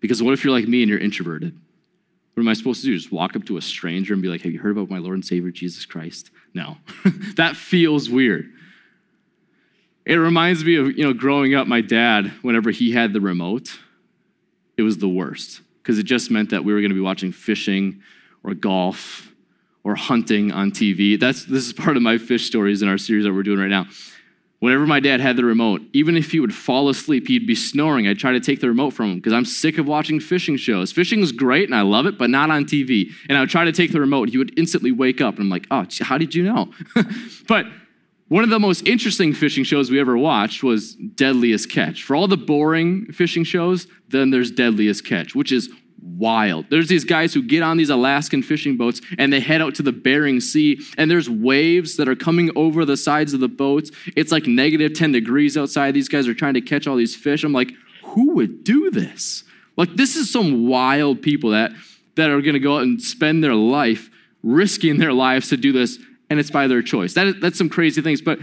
Because 0.01 0.23
what 0.23 0.33
if 0.33 0.45
you're 0.45 0.53
like 0.53 0.67
me 0.67 0.83
and 0.83 0.91
you're 0.91 0.99
introverted? 0.99 1.59
What 2.35 2.43
am 2.43 2.49
I 2.49 2.55
supposed 2.55 2.81
to 2.83 2.87
do? 2.87 2.97
Just 2.97 3.13
walk 3.13 3.37
up 3.37 3.45
to 3.47 3.57
a 3.57 3.61
stranger 3.61 4.15
and 4.15 4.23
be 4.23 4.29
like, 4.29 4.43
Have 4.43 4.53
you 4.53 4.61
heard 4.61 4.71
about 4.71 4.89
my 4.89 4.99
Lord 4.99 5.15
and 5.15 5.25
Savior 5.25 5.51
Jesus 5.51 5.85
Christ? 5.85 6.31
No. 6.55 6.79
that 7.37 7.57
feels 7.57 8.09
weird. 8.09 8.51
It 10.07 10.17
reminds 10.17 10.65
me 10.65 10.77
of, 10.77 10.97
you 10.97 11.05
know, 11.05 11.13
growing 11.13 11.55
up, 11.55 11.67
my 11.67 11.81
dad, 11.81 12.33
whenever 12.43 12.71
he 12.71 12.93
had 12.93 13.13
the 13.13 13.21
remote, 13.21 13.79
it 14.77 14.83
was 14.83 14.99
the 14.99 15.09
worst 15.09 15.61
because 15.83 15.99
it 15.99 16.05
just 16.05 16.31
meant 16.31 16.51
that 16.51 16.65
we 16.65 16.73
were 16.73 16.81
going 16.81 16.91
to 16.91 16.95
be 16.95 17.01
watching 17.01 17.33
fishing 17.33 18.03
or 18.43 18.55
golf 18.55 19.33
or 19.85 19.95
hunting 19.95 20.53
on 20.53 20.71
TV. 20.71 21.19
That's 21.19 21.45
this 21.45 21.67
is 21.67 21.73
part 21.73 21.97
of 21.97 22.03
my 22.03 22.19
fish 22.19 22.47
stories 22.47 22.83
in 22.83 22.89
our 22.89 22.99
series 22.99 23.25
that 23.25 23.33
we're 23.33 23.43
doing 23.43 23.59
right 23.59 23.69
now. 23.69 23.87
Whenever 24.61 24.87
my 24.87 25.01
dad 25.01 25.21
had 25.21 25.37
the 25.37 25.45
remote, 25.45 25.81
even 25.95 26.19
if 26.19 26.33
he 26.33 26.39
would 26.39 26.55
fall 26.55 26.91
asleep, 26.91 27.27
he'd 27.29 27.47
be 27.47 27.55
snoring. 27.55 28.07
I'd 28.07 28.19
try 28.19 28.33
to 28.33 28.41
take 28.41 28.61
the 28.61 28.69
remote 28.69 28.91
from 28.91 29.13
him 29.13 29.17
because 29.17 29.33
I'm 29.33 29.47
sick 29.47 29.79
of 29.79 29.87
watching 29.87 30.21
fishing 30.21 30.59
shows. 30.59 30.93
Fishing 30.93 31.21
is 31.21 31.33
great 31.33 31.65
and 31.65 31.75
I 31.75 31.81
love 31.81 32.05
it, 32.05 32.19
but 32.19 32.29
not 32.29 32.51
on 32.51 32.67
TV. 32.67 33.11
And 33.31 33.39
I 33.39 33.41
would 33.41 33.49
try 33.49 33.65
to 33.65 33.73
take 33.73 33.93
the 33.93 34.01
remote. 34.01 34.29
He 34.29 34.37
would 34.37 34.59
instantly 34.59 34.93
wake 34.93 35.23
up 35.23 35.37
and 35.37 35.45
I'm 35.45 35.49
like, 35.49 35.67
oh, 35.71 35.87
how 36.03 36.19
did 36.19 36.35
you 36.35 36.43
know? 36.43 36.73
but 37.49 37.67
one 38.31 38.45
of 38.45 38.51
the 38.51 38.61
most 38.61 38.87
interesting 38.87 39.33
fishing 39.33 39.65
shows 39.65 39.91
we 39.91 39.99
ever 39.99 40.17
watched 40.17 40.63
was 40.63 40.95
Deadliest 40.95 41.69
Catch. 41.69 42.05
For 42.05 42.15
all 42.15 42.29
the 42.29 42.37
boring 42.37 43.07
fishing 43.13 43.43
shows, 43.43 43.89
then 44.07 44.31
there's 44.31 44.53
Deadliest 44.53 45.05
Catch, 45.05 45.35
which 45.35 45.51
is 45.51 45.69
wild. 46.01 46.67
There's 46.71 46.87
these 46.87 47.03
guys 47.03 47.35
who 47.35 47.43
get 47.43 47.65
on 47.65 47.77
these 47.77 47.91
Alaskan 47.91 48.45
fishing 48.45 48.77
boats 48.77 49.01
and 49.19 49.33
they 49.33 49.41
head 49.41 49.61
out 49.61 49.75
to 49.75 49.83
the 49.83 49.91
Bering 49.91 50.39
Sea, 50.39 50.81
and 50.97 51.11
there's 51.11 51.29
waves 51.29 51.97
that 51.97 52.09
are 52.09 52.15
coming 52.15 52.53
over 52.55 52.85
the 52.85 52.97
sides 52.97 53.35
of 53.35 53.41
the 53.41 53.49
boats. 53.49 53.91
It's 54.15 54.31
like 54.31 54.47
negative 54.47 54.95
10 54.95 55.11
degrees 55.11 55.57
outside. 55.57 55.93
These 55.93 56.09
guys 56.09 56.29
are 56.29 56.35
trying 56.35 56.55
to 56.55 56.61
catch 56.61 56.87
all 56.87 56.95
these 56.95 57.17
fish. 57.17 57.43
I'm 57.43 57.53
like, 57.53 57.73
who 58.05 58.35
would 58.35 58.63
do 58.63 58.93
this? 58.93 59.43
Like, 59.77 59.97
this 59.97 60.15
is 60.15 60.33
some 60.33 60.69
wild 60.69 61.21
people 61.21 61.51
that, 61.51 61.73
that 62.15 62.31
are 62.31 62.43
going 62.43 62.55
to 62.55 62.61
go 62.61 62.77
out 62.77 62.83
and 62.83 63.03
spend 63.03 63.43
their 63.43 63.57
life 63.57 64.09
risking 64.45 64.99
their 64.99 65.13
lives 65.13 65.49
to 65.49 65.57
do 65.57 65.73
this, 65.73 65.99
and 66.31 66.41
it's 66.41 66.51
by 66.51 66.69
their 66.69 66.83
choice. 66.83 67.15
That 67.15 67.27
is, 67.27 67.35
that's 67.41 67.59
some 67.59 67.69
crazy 67.69 68.01
things. 68.01 68.23
But 68.23 68.39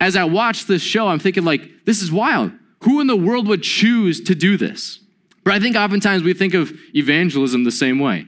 as 0.00 0.16
I 0.16 0.24
watch 0.24 0.66
this 0.66 0.80
show, 0.80 1.08
I'm 1.08 1.18
thinking, 1.18 1.44
like, 1.44 1.84
this 1.84 2.00
is 2.00 2.10
wild. 2.10 2.52
Who 2.84 3.00
in 3.00 3.08
the 3.08 3.16
world 3.16 3.46
would 3.48 3.62
choose 3.62 4.20
to 4.22 4.34
do 4.34 4.56
this? 4.56 5.00
But 5.44 5.54
I 5.54 5.60
think 5.60 5.76
oftentimes 5.76 6.22
we 6.22 6.34
think 6.34 6.54
of 6.54 6.72
evangelism 6.94 7.64
the 7.64 7.70
same 7.70 7.98
way. 7.98 8.26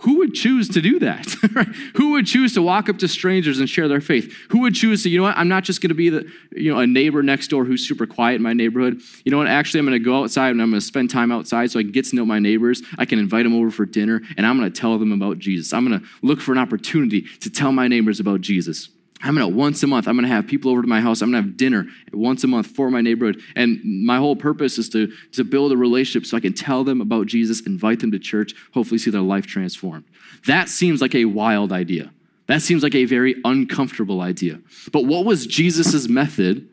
Who 0.00 0.18
would 0.18 0.34
choose 0.34 0.68
to 0.70 0.80
do 0.80 0.98
that? 1.00 1.26
Who 1.96 2.12
would 2.12 2.26
choose 2.26 2.54
to 2.54 2.62
walk 2.62 2.88
up 2.88 2.98
to 2.98 3.08
strangers 3.08 3.58
and 3.58 3.68
share 3.68 3.86
their 3.86 4.00
faith? 4.00 4.32
Who 4.50 4.60
would 4.60 4.74
choose 4.74 5.02
to, 5.02 5.10
you 5.10 5.18
know 5.18 5.24
what, 5.24 5.36
I'm 5.36 5.48
not 5.48 5.64
just 5.64 5.82
going 5.82 5.90
to 5.90 5.94
be 5.94 6.08
the, 6.08 6.30
you 6.52 6.72
know, 6.72 6.80
a 6.80 6.86
neighbor 6.86 7.22
next 7.22 7.48
door 7.48 7.64
who's 7.64 7.86
super 7.86 8.06
quiet 8.06 8.36
in 8.36 8.42
my 8.42 8.54
neighborhood. 8.54 9.00
You 9.24 9.32
know 9.32 9.38
what, 9.38 9.48
actually, 9.48 9.80
I'm 9.80 9.86
going 9.86 9.98
to 9.98 10.04
go 10.04 10.22
outside 10.22 10.50
and 10.50 10.62
I'm 10.62 10.70
going 10.70 10.80
to 10.80 10.86
spend 10.86 11.10
time 11.10 11.30
outside 11.30 11.70
so 11.70 11.78
I 11.78 11.82
can 11.82 11.92
get 11.92 12.06
to 12.06 12.16
know 12.16 12.24
my 12.24 12.38
neighbors. 12.38 12.82
I 12.98 13.04
can 13.04 13.18
invite 13.18 13.44
them 13.44 13.54
over 13.54 13.70
for 13.70 13.84
dinner 13.84 14.22
and 14.36 14.46
I'm 14.46 14.58
going 14.58 14.72
to 14.72 14.80
tell 14.80 14.98
them 14.98 15.12
about 15.12 15.38
Jesus. 15.38 15.72
I'm 15.72 15.86
going 15.86 16.00
to 16.00 16.06
look 16.22 16.40
for 16.40 16.52
an 16.52 16.58
opportunity 16.58 17.22
to 17.40 17.50
tell 17.50 17.72
my 17.72 17.86
neighbors 17.86 18.20
about 18.20 18.40
Jesus. 18.40 18.88
I'm 19.22 19.34
gonna 19.34 19.48
once 19.48 19.82
a 19.82 19.86
month, 19.86 20.08
I'm 20.08 20.16
gonna 20.16 20.28
have 20.28 20.46
people 20.46 20.70
over 20.70 20.80
to 20.80 20.88
my 20.88 21.00
house. 21.00 21.20
I'm 21.20 21.30
gonna 21.30 21.42
have 21.42 21.56
dinner 21.56 21.86
once 22.12 22.42
a 22.42 22.46
month 22.46 22.68
for 22.68 22.90
my 22.90 23.00
neighborhood. 23.00 23.42
And 23.54 23.80
my 23.84 24.16
whole 24.16 24.34
purpose 24.34 24.78
is 24.78 24.88
to, 24.90 25.12
to 25.32 25.44
build 25.44 25.72
a 25.72 25.76
relationship 25.76 26.26
so 26.26 26.36
I 26.36 26.40
can 26.40 26.54
tell 26.54 26.84
them 26.84 27.00
about 27.00 27.26
Jesus, 27.26 27.60
invite 27.60 28.00
them 28.00 28.12
to 28.12 28.18
church, 28.18 28.54
hopefully 28.72 28.98
see 28.98 29.10
their 29.10 29.20
life 29.20 29.46
transformed. 29.46 30.04
That 30.46 30.68
seems 30.68 31.02
like 31.02 31.14
a 31.14 31.26
wild 31.26 31.70
idea. 31.70 32.12
That 32.46 32.62
seems 32.62 32.82
like 32.82 32.94
a 32.94 33.04
very 33.04 33.36
uncomfortable 33.44 34.22
idea. 34.22 34.58
But 34.90 35.04
what 35.04 35.24
was 35.24 35.46
Jesus' 35.46 36.08
method 36.08 36.68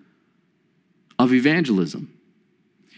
of 1.20 1.34
evangelism? 1.34 2.18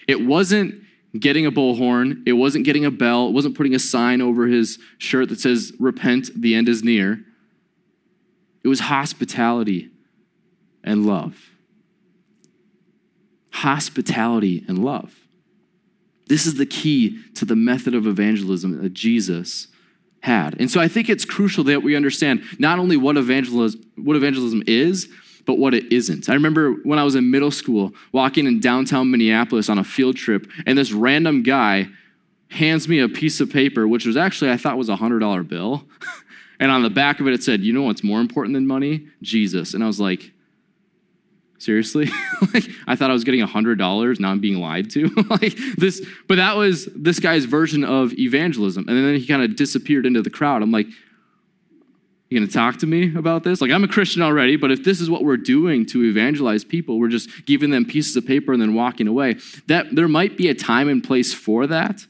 It 0.08 0.26
wasn't 0.26 0.84
getting 1.20 1.46
a 1.46 1.52
bullhorn, 1.52 2.22
it 2.28 2.34
wasn't 2.34 2.66
getting 2.66 2.86
a 2.86 2.92
bell, 2.92 3.28
it 3.28 3.32
wasn't 3.32 3.58
putting 3.58 3.74
a 3.74 3.80
sign 3.80 4.22
over 4.22 4.46
his 4.46 4.78
shirt 5.00 5.30
that 5.30 5.40
says, 5.40 5.74
Repent, 5.80 6.30
the 6.40 6.54
end 6.56 6.70
is 6.70 6.84
near. 6.84 7.26
It 8.64 8.68
was 8.68 8.82
hospitality. 8.82 9.90
and 10.84 11.06
love. 11.06 11.52
Hospitality 13.52 14.64
and 14.68 14.84
love. 14.84 15.14
This 16.28 16.46
is 16.46 16.56
the 16.56 16.66
key 16.66 17.20
to 17.34 17.44
the 17.44 17.56
method 17.56 17.94
of 17.94 18.08
evangelism 18.08 18.82
that 18.82 18.94
Jesus 18.94 19.68
had. 20.22 20.60
And 20.60 20.70
so 20.70 20.80
I 20.80 20.88
think 20.88 21.10
it's 21.10 21.26
crucial 21.26 21.64
that 21.66 21.84
we 21.84 21.96
understand 21.96 22.44
not 22.60 22.80
only 22.80 22.98
what 22.98 23.18
evangelism, 23.18 23.82
what 23.98 24.16
evangelism 24.16 24.64
is, 24.68 25.10
but 25.46 25.58
what 25.58 25.74
it 25.74 25.92
isn't. 25.92 26.30
I 26.30 26.34
remember 26.34 26.74
when 26.84 27.00
I 27.00 27.04
was 27.04 27.16
in 27.16 27.32
middle 27.32 27.52
school 27.52 27.94
walking 28.12 28.46
in 28.46 28.60
downtown 28.60 29.10
Minneapolis 29.10 29.70
on 29.70 29.80
a 29.80 29.84
field 29.84 30.16
trip, 30.16 30.48
and 30.66 30.78
this 30.78 30.92
random 30.92 31.44
guy 31.44 31.88
hands 32.50 32.88
me 32.88 33.00
a 33.00 33.10
piece 33.10 33.40
of 33.42 33.52
paper, 33.52 33.88
which 33.88 34.06
was 34.06 34.18
actually, 34.18 34.52
I 34.52 34.58
thought 34.58 34.78
was 34.78 34.90
a 34.90 34.98
$100 34.98 35.48
bill. 35.48 35.88
and 36.60 36.72
on 36.72 36.84
the 36.84 36.90
back 36.90 37.20
of 37.20 37.28
it, 37.28 37.34
it 37.34 37.44
said, 37.44 37.62
You 37.62 37.74
know 37.74 37.84
what's 37.84 38.04
more 38.04 38.20
important 38.20 38.54
than 38.54 38.68
money? 38.68 39.08
Jesus. 39.22 39.74
And 39.74 39.84
I 39.84 39.88
was 39.88 40.00
like, 40.00 40.32
Seriously? 41.60 42.10
like, 42.54 42.70
I 42.88 42.96
thought 42.96 43.10
I 43.10 43.14
was 43.14 43.26
getting 43.26 43.46
$100. 43.46 44.20
Now 44.20 44.32
I'm 44.32 44.40
being 44.40 44.60
lied 44.60 44.90
to. 44.92 45.08
like 45.30 45.56
this, 45.78 46.06
but 46.28 46.36
that 46.36 46.56
was 46.56 46.86
this 46.96 47.20
guy's 47.20 47.46
version 47.46 47.84
of 47.84 48.14
evangelism. 48.14 48.88
And 48.88 48.98
then 48.98 49.16
he 49.16 49.28
kind 49.28 49.44
of 49.44 49.56
disappeared 49.58 50.06
into 50.06 50.22
the 50.22 50.30
crowd. 50.30 50.62
I'm 50.62 50.72
like, 50.72 50.88
you 52.30 52.40
gonna 52.40 52.50
talk 52.50 52.78
to 52.78 52.88
me 52.88 53.14
about 53.16 53.44
this? 53.44 53.60
Like, 53.60 53.72
I'm 53.72 53.84
a 53.84 53.88
Christian 53.88 54.22
already, 54.22 54.56
but 54.56 54.72
if 54.72 54.84
this 54.84 55.02
is 55.02 55.10
what 55.10 55.24
we're 55.24 55.38
doing 55.38 55.86
to 55.88 56.04
evangelize 56.06 56.64
people, 56.64 57.00
we're 57.00 57.08
just 57.08 57.46
giving 57.46 57.72
them 57.72 57.86
pieces 57.86 58.16
of 58.16 58.26
paper 58.26 58.54
and 58.54 58.62
then 58.62 58.76
walking 58.76 59.08
away, 59.08 59.38
that 59.68 59.88
there 59.96 60.08
might 60.08 60.38
be 60.38 60.48
a 60.48 60.54
time 60.54 60.88
and 60.88 61.04
place 61.04 61.34
for 61.34 61.66
that. 61.68 62.06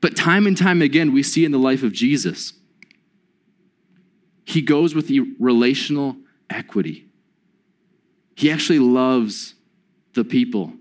But 0.00 0.16
time 0.16 0.46
and 0.46 0.56
time 0.56 0.80
again, 0.80 1.12
we 1.12 1.22
see 1.22 1.44
in 1.44 1.50
the 1.50 1.58
life 1.58 1.82
of 1.82 1.92
Jesus, 1.92 2.52
he 4.50 4.62
goes 4.62 4.94
with 4.94 5.06
the 5.06 5.20
relational 5.38 6.16
equity. 6.48 7.06
He 8.34 8.50
actually 8.50 8.80
loves 8.80 9.54
the 10.14 10.24
people. 10.24 10.72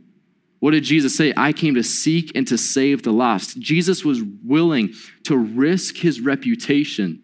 What 0.59 0.71
did 0.71 0.83
Jesus 0.83 1.15
say? 1.15 1.33
I 1.37 1.53
came 1.53 1.75
to 1.75 1.83
seek 1.83 2.31
and 2.35 2.47
to 2.47 2.57
save 2.57 3.03
the 3.03 3.11
lost. 3.11 3.59
Jesus 3.59 4.03
was 4.03 4.21
willing 4.43 4.93
to 5.23 5.37
risk 5.37 5.97
his 5.97 6.19
reputation 6.19 7.21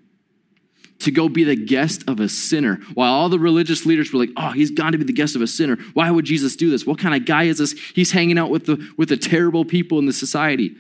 to 1.00 1.12
go 1.12 1.28
be 1.28 1.44
the 1.44 1.56
guest 1.56 2.04
of 2.08 2.20
a 2.20 2.30
sinner. 2.30 2.80
While 2.94 3.12
all 3.12 3.28
the 3.28 3.40
religious 3.40 3.86
leaders 3.86 4.14
were 4.14 4.20
like, 4.20 4.30
oh, 4.38 4.52
he's 4.52 4.72
got 4.72 4.92
to 4.92 4.98
be 4.98 5.04
the 5.04 5.14
guest 5.14 5.36
of 5.36 5.42
a 5.42 5.48
sinner. 5.48 5.78
Why 5.94 6.10
would 6.12 6.26
Jesus 6.26 6.56
do 6.56 6.70
this? 6.70 6.86
What 6.86 7.00
kind 7.00 7.16
of 7.16 7.26
guy 7.26 7.44
is 7.44 7.58
this? 7.58 7.74
He's 7.94 8.12
hanging 8.12 8.38
out 8.38 8.52
with 8.52 8.66
the, 8.66 8.94
with 8.98 9.10
the 9.10 9.18
terrible 9.18 9.66
people 9.66 10.00
in 10.00 10.06
the 10.06 10.14
society. 10.14 10.76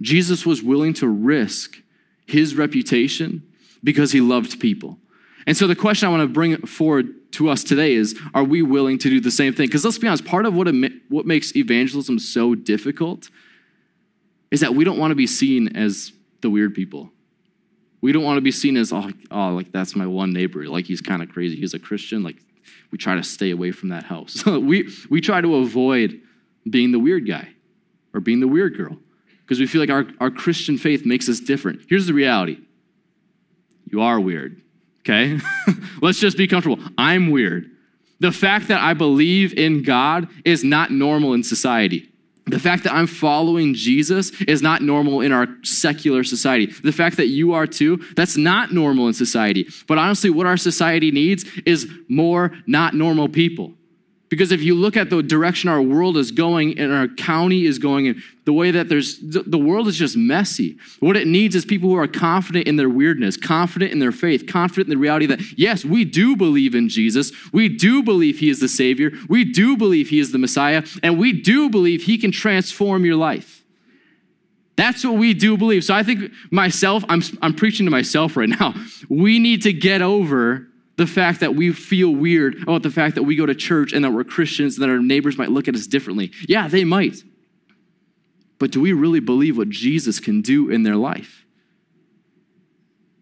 Jesus 0.00 0.46
was 0.46 0.62
willing 0.62 0.94
to 0.94 1.08
risk 1.08 1.76
his 2.26 2.54
reputation 2.54 3.42
because 3.82 4.12
he 4.12 4.20
loved 4.20 4.60
people. 4.60 4.98
And 5.46 5.56
so 5.56 5.66
the 5.66 5.76
question 5.76 6.08
I 6.08 6.10
want 6.10 6.22
to 6.22 6.32
bring 6.32 6.56
forward 6.66 7.32
to 7.32 7.48
us 7.48 7.64
today 7.64 7.94
is 7.94 8.18
are 8.34 8.44
we 8.44 8.62
willing 8.62 8.98
to 8.98 9.10
do 9.10 9.20
the 9.20 9.30
same 9.30 9.52
thing? 9.54 9.66
Because 9.66 9.84
let's 9.84 9.98
be 9.98 10.06
honest, 10.06 10.24
part 10.24 10.46
of 10.46 10.54
what, 10.54 10.68
what 11.08 11.26
makes 11.26 11.54
evangelism 11.56 12.18
so 12.18 12.54
difficult 12.54 13.30
is 14.50 14.60
that 14.60 14.74
we 14.74 14.84
don't 14.84 14.98
want 14.98 15.12
to 15.12 15.16
be 15.16 15.26
seen 15.26 15.76
as 15.76 16.12
the 16.40 16.50
weird 16.50 16.74
people. 16.74 17.10
We 18.00 18.12
don't 18.12 18.24
want 18.24 18.38
to 18.38 18.42
be 18.42 18.50
seen 18.50 18.76
as, 18.76 18.92
oh, 18.92 19.10
oh 19.30 19.48
like 19.50 19.72
that's 19.72 19.94
my 19.94 20.06
one 20.06 20.32
neighbor. 20.32 20.66
Like 20.66 20.86
he's 20.86 21.00
kind 21.00 21.22
of 21.22 21.28
crazy. 21.28 21.56
He's 21.56 21.74
a 21.74 21.78
Christian. 21.78 22.22
Like 22.22 22.36
we 22.90 22.98
try 22.98 23.14
to 23.14 23.22
stay 23.22 23.50
away 23.50 23.72
from 23.72 23.90
that 23.90 24.04
house. 24.04 24.44
we, 24.46 24.90
we 25.08 25.20
try 25.20 25.40
to 25.40 25.56
avoid 25.56 26.20
being 26.68 26.92
the 26.92 26.98
weird 26.98 27.26
guy 27.26 27.48
or 28.12 28.20
being 28.20 28.40
the 28.40 28.48
weird 28.48 28.76
girl 28.76 28.96
because 29.42 29.58
we 29.58 29.66
feel 29.66 29.80
like 29.80 29.90
our, 29.90 30.06
our 30.20 30.30
Christian 30.30 30.78
faith 30.78 31.04
makes 31.04 31.28
us 31.28 31.40
different. 31.40 31.82
Here's 31.88 32.06
the 32.06 32.14
reality 32.14 32.58
you 33.90 34.00
are 34.02 34.20
weird 34.20 34.60
okay? 35.00 35.38
Let's 36.02 36.18
just 36.18 36.36
be 36.36 36.46
comfortable. 36.46 36.82
I'm 36.96 37.30
weird. 37.30 37.70
The 38.20 38.32
fact 38.32 38.68
that 38.68 38.80
I 38.80 38.94
believe 38.94 39.54
in 39.54 39.82
God 39.82 40.28
is 40.44 40.62
not 40.62 40.90
normal 40.90 41.32
in 41.32 41.42
society. 41.42 42.06
The 42.46 42.58
fact 42.58 42.84
that 42.84 42.92
I'm 42.92 43.06
following 43.06 43.74
Jesus 43.74 44.30
is 44.42 44.60
not 44.60 44.82
normal 44.82 45.20
in 45.20 45.30
our 45.30 45.46
secular 45.62 46.24
society. 46.24 46.66
The 46.66 46.92
fact 46.92 47.16
that 47.16 47.28
you 47.28 47.52
are 47.54 47.66
too, 47.66 47.98
that's 48.16 48.36
not 48.36 48.72
normal 48.72 49.06
in 49.06 49.14
society. 49.14 49.68
But 49.86 49.98
honestly, 49.98 50.30
what 50.30 50.46
our 50.46 50.56
society 50.56 51.10
needs 51.10 51.44
is 51.64 51.88
more 52.08 52.52
not 52.66 52.94
normal 52.94 53.28
people. 53.28 53.74
Because 54.30 54.52
if 54.52 54.62
you 54.62 54.76
look 54.76 54.96
at 54.96 55.10
the 55.10 55.24
direction 55.24 55.68
our 55.68 55.82
world 55.82 56.16
is 56.16 56.30
going 56.30 56.78
and 56.78 56.92
our 56.92 57.08
county 57.08 57.66
is 57.66 57.80
going, 57.80 58.06
and 58.06 58.22
the 58.44 58.52
way 58.52 58.70
that 58.70 58.88
there's, 58.88 59.18
the 59.20 59.58
world 59.58 59.88
is 59.88 59.96
just 59.96 60.16
messy. 60.16 60.78
What 61.00 61.16
it 61.16 61.26
needs 61.26 61.56
is 61.56 61.64
people 61.64 61.88
who 61.88 61.96
are 61.96 62.06
confident 62.06 62.68
in 62.68 62.76
their 62.76 62.88
weirdness, 62.88 63.36
confident 63.36 63.90
in 63.90 63.98
their 63.98 64.12
faith, 64.12 64.46
confident 64.46 64.86
in 64.86 64.90
the 64.90 65.02
reality 65.02 65.26
that, 65.26 65.58
yes, 65.58 65.84
we 65.84 66.04
do 66.04 66.36
believe 66.36 66.76
in 66.76 66.88
Jesus. 66.88 67.32
We 67.52 67.68
do 67.68 68.04
believe 68.04 68.38
he 68.38 68.50
is 68.50 68.60
the 68.60 68.68
Savior. 68.68 69.10
We 69.28 69.44
do 69.44 69.76
believe 69.76 70.10
he 70.10 70.20
is 70.20 70.30
the 70.30 70.38
Messiah. 70.38 70.84
And 71.02 71.18
we 71.18 71.32
do 71.32 71.68
believe 71.68 72.04
he 72.04 72.16
can 72.16 72.30
transform 72.30 73.04
your 73.04 73.16
life. 73.16 73.64
That's 74.76 75.04
what 75.04 75.14
we 75.14 75.34
do 75.34 75.56
believe. 75.56 75.82
So 75.82 75.92
I 75.92 76.04
think 76.04 76.30
myself, 76.52 77.04
I'm, 77.08 77.20
I'm 77.42 77.52
preaching 77.52 77.84
to 77.84 77.90
myself 77.90 78.36
right 78.36 78.48
now. 78.48 78.74
We 79.08 79.40
need 79.40 79.62
to 79.62 79.72
get 79.72 80.02
over 80.02 80.69
the 81.00 81.06
fact 81.06 81.40
that 81.40 81.54
we 81.54 81.72
feel 81.72 82.10
weird 82.10 82.62
about 82.62 82.82
the 82.82 82.90
fact 82.90 83.14
that 83.14 83.22
we 83.22 83.34
go 83.34 83.46
to 83.46 83.54
church 83.54 83.94
and 83.94 84.04
that 84.04 84.10
we're 84.10 84.22
Christians 84.22 84.76
and 84.76 84.82
that 84.82 84.90
our 84.90 84.98
neighbors 84.98 85.38
might 85.38 85.50
look 85.50 85.66
at 85.66 85.74
us 85.74 85.86
differently. 85.86 86.30
Yeah, 86.46 86.68
they 86.68 86.84
might. 86.84 87.22
But 88.58 88.70
do 88.70 88.82
we 88.82 88.92
really 88.92 89.20
believe 89.20 89.56
what 89.56 89.70
Jesus 89.70 90.20
can 90.20 90.42
do 90.42 90.68
in 90.68 90.82
their 90.82 90.96
life? 90.96 91.46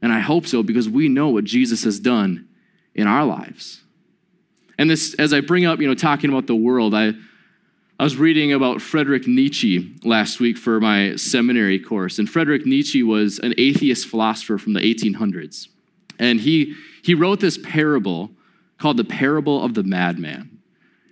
And 0.02 0.12
I 0.12 0.18
hope 0.18 0.48
so 0.48 0.64
because 0.64 0.88
we 0.88 1.08
know 1.08 1.28
what 1.28 1.44
Jesus 1.44 1.84
has 1.84 2.00
done 2.00 2.48
in 2.96 3.06
our 3.06 3.24
lives. 3.24 3.80
And 4.76 4.90
this, 4.90 5.14
as 5.14 5.32
I 5.32 5.40
bring 5.40 5.64
up, 5.64 5.78
you 5.78 5.86
know, 5.86 5.94
talking 5.94 6.30
about 6.30 6.48
the 6.48 6.56
world, 6.56 6.94
I, 6.94 7.12
I 8.00 8.02
was 8.02 8.16
reading 8.16 8.52
about 8.52 8.82
Frederick 8.82 9.28
Nietzsche 9.28 9.94
last 10.02 10.40
week 10.40 10.58
for 10.58 10.80
my 10.80 11.14
seminary 11.14 11.78
course. 11.78 12.18
And 12.18 12.28
Frederick 12.28 12.66
Nietzsche 12.66 13.04
was 13.04 13.38
an 13.38 13.54
atheist 13.56 14.08
philosopher 14.08 14.58
from 14.58 14.72
the 14.72 14.80
1800s. 14.80 15.68
And 16.18 16.40
he 16.40 16.74
he 17.08 17.14
wrote 17.14 17.40
this 17.40 17.56
parable 17.56 18.30
called 18.76 18.98
the 18.98 19.04
parable 19.04 19.64
of 19.64 19.72
the 19.72 19.82
madman. 19.82 20.58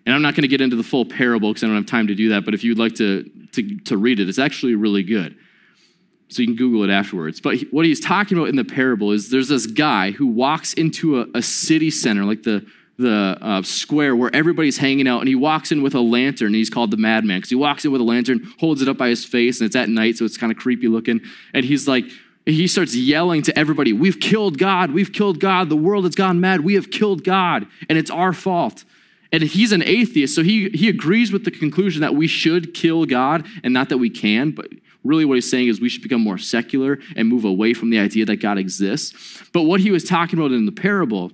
And 0.04 0.14
I'm 0.14 0.20
not 0.20 0.34
going 0.34 0.42
to 0.42 0.48
get 0.48 0.60
into 0.60 0.76
the 0.76 0.82
full 0.82 1.06
parable 1.06 1.48
because 1.48 1.64
I 1.64 1.68
don't 1.68 1.76
have 1.76 1.86
time 1.86 2.08
to 2.08 2.14
do 2.14 2.28
that, 2.28 2.44
but 2.44 2.52
if 2.52 2.62
you'd 2.62 2.78
like 2.78 2.96
to, 2.96 3.24
to, 3.52 3.78
to 3.86 3.96
read 3.96 4.20
it, 4.20 4.28
it's 4.28 4.38
actually 4.38 4.74
really 4.74 5.02
good. 5.02 5.38
So 6.28 6.42
you 6.42 6.48
can 6.48 6.56
Google 6.56 6.84
it 6.84 6.90
afterwards. 6.90 7.40
But 7.40 7.54
he, 7.56 7.66
what 7.70 7.86
he's 7.86 7.98
talking 7.98 8.36
about 8.36 8.50
in 8.50 8.56
the 8.56 8.64
parable 8.64 9.12
is 9.12 9.30
there's 9.30 9.48
this 9.48 9.66
guy 9.66 10.10
who 10.10 10.26
walks 10.26 10.74
into 10.74 11.18
a, 11.22 11.26
a 11.34 11.40
city 11.40 11.90
center, 11.90 12.24
like 12.24 12.42
the, 12.42 12.66
the 12.98 13.38
uh, 13.40 13.62
square 13.62 14.14
where 14.14 14.30
everybody's 14.36 14.76
hanging 14.76 15.08
out, 15.08 15.20
and 15.20 15.28
he 15.28 15.34
walks 15.34 15.72
in 15.72 15.82
with 15.82 15.94
a 15.94 16.00
lantern. 16.00 16.48
And 16.48 16.56
he's 16.56 16.68
called 16.68 16.90
the 16.90 16.98
madman 16.98 17.38
because 17.38 17.48
he 17.48 17.56
walks 17.56 17.86
in 17.86 17.90
with 17.90 18.02
a 18.02 18.04
lantern, 18.04 18.52
holds 18.60 18.82
it 18.82 18.88
up 18.88 18.98
by 18.98 19.08
his 19.08 19.24
face, 19.24 19.60
and 19.60 19.66
it's 19.66 19.76
at 19.76 19.88
night, 19.88 20.18
so 20.18 20.26
it's 20.26 20.36
kind 20.36 20.52
of 20.52 20.58
creepy 20.58 20.88
looking. 20.88 21.22
And 21.54 21.64
he's 21.64 21.88
like, 21.88 22.04
he 22.46 22.68
starts 22.68 22.94
yelling 22.94 23.42
to 23.42 23.58
everybody, 23.58 23.92
We've 23.92 24.20
killed 24.20 24.58
God. 24.58 24.92
We've 24.92 25.12
killed 25.12 25.40
God. 25.40 25.68
The 25.68 25.76
world 25.76 26.04
has 26.04 26.14
gone 26.14 26.40
mad. 26.40 26.60
We 26.60 26.74
have 26.74 26.90
killed 26.90 27.24
God, 27.24 27.66
and 27.88 27.98
it's 27.98 28.10
our 28.10 28.32
fault. 28.32 28.84
And 29.32 29.42
he's 29.42 29.72
an 29.72 29.82
atheist, 29.82 30.34
so 30.34 30.42
he, 30.42 30.70
he 30.70 30.88
agrees 30.88 31.32
with 31.32 31.44
the 31.44 31.50
conclusion 31.50 32.00
that 32.02 32.14
we 32.14 32.28
should 32.28 32.72
kill 32.72 33.04
God, 33.04 33.44
and 33.64 33.74
not 33.74 33.88
that 33.88 33.98
we 33.98 34.08
can, 34.08 34.52
but 34.52 34.68
really 35.02 35.24
what 35.24 35.34
he's 35.34 35.50
saying 35.50 35.68
is 35.68 35.80
we 35.80 35.88
should 35.88 36.02
become 36.02 36.20
more 36.20 36.38
secular 36.38 36.98
and 37.16 37.28
move 37.28 37.44
away 37.44 37.74
from 37.74 37.90
the 37.90 37.98
idea 37.98 38.24
that 38.24 38.36
God 38.36 38.56
exists. 38.56 39.42
But 39.52 39.62
what 39.62 39.80
he 39.80 39.90
was 39.90 40.04
talking 40.04 40.38
about 40.38 40.52
in 40.52 40.66
the 40.66 40.72
parable 40.72 41.32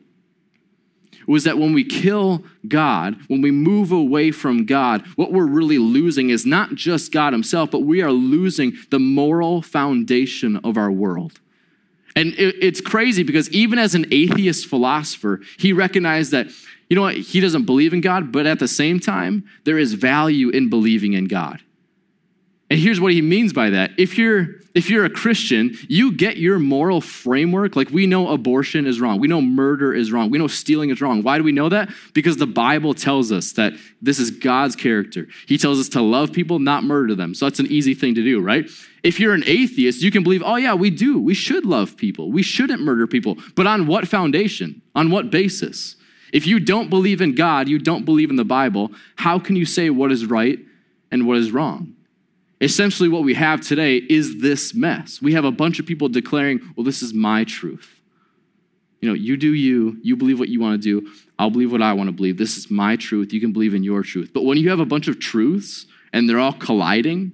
was 1.26 1.44
that 1.44 1.58
when 1.58 1.72
we 1.72 1.84
kill 1.84 2.44
God, 2.68 3.16
when 3.28 3.42
we 3.42 3.50
move 3.50 3.92
away 3.92 4.30
from 4.30 4.66
God, 4.66 5.06
what 5.16 5.32
we're 5.32 5.46
really 5.46 5.78
losing 5.78 6.30
is 6.30 6.44
not 6.44 6.74
just 6.74 7.12
God 7.12 7.32
Himself, 7.32 7.70
but 7.70 7.80
we 7.80 8.02
are 8.02 8.12
losing 8.12 8.76
the 8.90 8.98
moral 8.98 9.62
foundation 9.62 10.56
of 10.58 10.76
our 10.76 10.90
world. 10.90 11.40
And 12.14 12.34
it's 12.36 12.80
crazy 12.80 13.22
because 13.22 13.48
even 13.50 13.78
as 13.78 13.94
an 13.94 14.06
atheist 14.10 14.66
philosopher, 14.66 15.40
he 15.58 15.72
recognized 15.72 16.32
that, 16.32 16.48
you 16.90 16.94
know 16.94 17.02
what, 17.02 17.16
he 17.16 17.40
doesn't 17.40 17.64
believe 17.64 17.94
in 17.94 18.02
God, 18.02 18.30
but 18.30 18.46
at 18.46 18.58
the 18.58 18.68
same 18.68 19.00
time, 19.00 19.44
there 19.64 19.78
is 19.78 19.94
value 19.94 20.50
in 20.50 20.68
believing 20.68 21.14
in 21.14 21.26
God. 21.26 21.62
And 22.72 22.80
here's 22.80 23.02
what 23.02 23.12
he 23.12 23.20
means 23.20 23.52
by 23.52 23.68
that. 23.68 23.90
If 23.98 24.16
you're 24.16 24.46
if 24.74 24.88
you're 24.88 25.04
a 25.04 25.10
Christian, 25.10 25.76
you 25.90 26.10
get 26.10 26.38
your 26.38 26.58
moral 26.58 27.02
framework. 27.02 27.76
Like 27.76 27.90
we 27.90 28.06
know 28.06 28.28
abortion 28.28 28.86
is 28.86 28.98
wrong. 28.98 29.20
We 29.20 29.28
know 29.28 29.42
murder 29.42 29.92
is 29.92 30.10
wrong. 30.10 30.30
We 30.30 30.38
know 30.38 30.46
stealing 30.46 30.88
is 30.88 31.02
wrong. 31.02 31.22
Why 31.22 31.36
do 31.36 31.44
we 31.44 31.52
know 31.52 31.68
that? 31.68 31.90
Because 32.14 32.38
the 32.38 32.46
Bible 32.46 32.94
tells 32.94 33.30
us 33.30 33.52
that 33.52 33.74
this 34.00 34.18
is 34.18 34.30
God's 34.30 34.74
character. 34.74 35.28
He 35.46 35.58
tells 35.58 35.78
us 35.80 35.90
to 35.90 36.00
love 36.00 36.32
people, 36.32 36.60
not 36.60 36.82
murder 36.82 37.14
them. 37.14 37.34
So 37.34 37.44
that's 37.44 37.60
an 37.60 37.66
easy 37.66 37.92
thing 37.92 38.14
to 38.14 38.22
do, 38.22 38.40
right? 38.40 38.64
If 39.02 39.20
you're 39.20 39.34
an 39.34 39.44
atheist, 39.44 40.00
you 40.00 40.10
can 40.10 40.22
believe, 40.22 40.42
"Oh 40.42 40.56
yeah, 40.56 40.72
we 40.72 40.88
do. 40.88 41.20
We 41.20 41.34
should 41.34 41.66
love 41.66 41.98
people. 41.98 42.32
We 42.32 42.42
shouldn't 42.42 42.80
murder 42.80 43.06
people." 43.06 43.36
But 43.54 43.66
on 43.66 43.86
what 43.86 44.08
foundation? 44.08 44.80
On 44.94 45.10
what 45.10 45.30
basis? 45.30 45.96
If 46.32 46.46
you 46.46 46.58
don't 46.58 46.88
believe 46.88 47.20
in 47.20 47.34
God, 47.34 47.68
you 47.68 47.78
don't 47.78 48.06
believe 48.06 48.30
in 48.30 48.36
the 48.36 48.46
Bible, 48.46 48.92
how 49.16 49.38
can 49.38 49.56
you 49.56 49.66
say 49.66 49.90
what 49.90 50.10
is 50.10 50.24
right 50.24 50.58
and 51.10 51.26
what 51.26 51.36
is 51.36 51.50
wrong? 51.50 51.96
Essentially 52.62 53.08
what 53.08 53.24
we 53.24 53.34
have 53.34 53.60
today 53.60 53.96
is 53.96 54.40
this 54.40 54.72
mess. 54.72 55.20
We 55.20 55.34
have 55.34 55.44
a 55.44 55.50
bunch 55.50 55.80
of 55.80 55.84
people 55.86 56.08
declaring, 56.08 56.60
well, 56.76 56.84
this 56.84 57.02
is 57.02 57.12
my 57.12 57.44
truth. 57.44 58.00
You 59.00 59.08
know, 59.08 59.14
you 59.14 59.36
do 59.36 59.52
you, 59.52 59.98
you 60.02 60.16
believe 60.16 60.38
what 60.38 60.48
you 60.48 60.60
want 60.60 60.80
to 60.80 61.00
do, 61.00 61.10
I'll 61.38 61.50
believe 61.50 61.72
what 61.72 61.82
I 61.82 61.92
want 61.92 62.08
to 62.08 62.12
believe. 62.12 62.38
This 62.38 62.56
is 62.56 62.70
my 62.70 62.94
truth. 62.94 63.32
You 63.32 63.40
can 63.40 63.52
believe 63.52 63.74
in 63.74 63.82
your 63.82 64.04
truth. 64.04 64.30
But 64.32 64.44
when 64.44 64.58
you 64.58 64.70
have 64.70 64.78
a 64.78 64.86
bunch 64.86 65.08
of 65.08 65.18
truths 65.18 65.86
and 66.12 66.28
they're 66.28 66.38
all 66.38 66.52
colliding, 66.52 67.32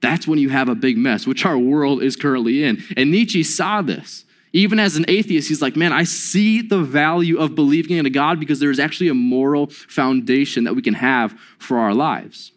that's 0.00 0.26
when 0.26 0.38
you 0.38 0.48
have 0.48 0.70
a 0.70 0.74
big 0.74 0.96
mess, 0.96 1.26
which 1.26 1.44
our 1.44 1.58
world 1.58 2.02
is 2.02 2.16
currently 2.16 2.64
in. 2.64 2.82
And 2.96 3.10
Nietzsche 3.10 3.42
saw 3.42 3.82
this. 3.82 4.24
Even 4.54 4.78
as 4.78 4.96
an 4.96 5.04
atheist, 5.08 5.48
he's 5.48 5.62
like, 5.62 5.76
man, 5.76 5.92
I 5.92 6.04
see 6.04 6.62
the 6.62 6.82
value 6.82 7.38
of 7.38 7.54
believing 7.54 7.98
in 7.98 8.06
a 8.06 8.10
God 8.10 8.40
because 8.40 8.58
there 8.58 8.70
is 8.70 8.78
actually 8.78 9.08
a 9.08 9.14
moral 9.14 9.66
foundation 9.68 10.64
that 10.64 10.74
we 10.74 10.82
can 10.82 10.94
have 10.94 11.38
for 11.58 11.78
our 11.78 11.94
lives. 11.94 12.51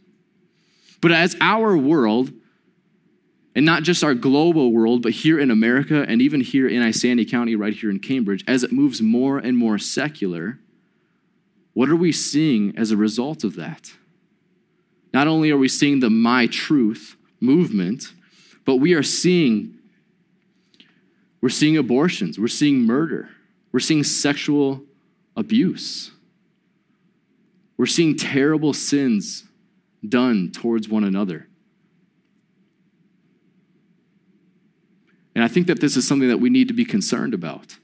But 1.06 1.12
as 1.12 1.36
our 1.40 1.78
world, 1.78 2.34
and 3.56 3.64
not 3.64 3.84
just 3.84 4.04
our 4.04 4.16
global 4.16 4.72
world, 4.72 5.04
but 5.04 5.12
here 5.12 5.40
in 5.40 5.52
America 5.52 6.04
and 6.08 6.20
even 6.20 6.42
here 6.42 6.68
in 6.68 6.82
Isanti 6.82 7.30
County, 7.30 7.56
right 7.56 7.76
here 7.76 7.92
in 7.92 8.00
Cambridge, 8.00 8.44
as 8.48 8.64
it 8.64 8.72
moves 8.72 9.04
more 9.04 9.38
and 9.38 9.56
more 9.56 9.78
secular, 9.78 10.58
what 11.74 11.90
are 11.90 11.96
we 11.96 12.12
seeing 12.12 12.76
as 12.76 12.90
a 12.90 12.98
result 12.98 13.44
of 13.44 13.56
that? 13.56 13.94
Not 15.14 15.28
only 15.28 15.52
are 15.52 15.60
we 15.60 15.68
seeing 15.68 16.00
the 16.00 16.10
my 16.10 16.48
truth 16.48 17.16
movement, 17.40 18.12
but 18.66 18.78
we 18.78 18.96
are 18.96 19.04
seeing 19.04 19.78
we're 21.40 21.50
seeing 21.50 21.78
abortions, 21.78 22.40
we're 22.40 22.48
seeing 22.48 22.80
murder, 22.80 23.30
we're 23.72 23.80
seeing 23.80 24.04
sexual 24.04 24.82
abuse. 25.38 26.10
We're 27.78 27.86
seeing 27.86 28.16
terrible 28.16 28.74
sins 28.74 29.45
done 30.10 30.52
towards 30.52 30.88
one 30.88 31.04
another. 31.04 31.48
And 35.34 35.44
I 35.44 35.48
think 35.48 35.68
that 35.68 35.82
this 35.82 35.98
is 35.98 36.08
something 36.08 36.30
that 36.30 36.40
we 36.40 36.50
need 36.50 36.70
to 36.70 36.74
be 36.74 36.86
concerned 36.86 37.34
about. 37.34 37.78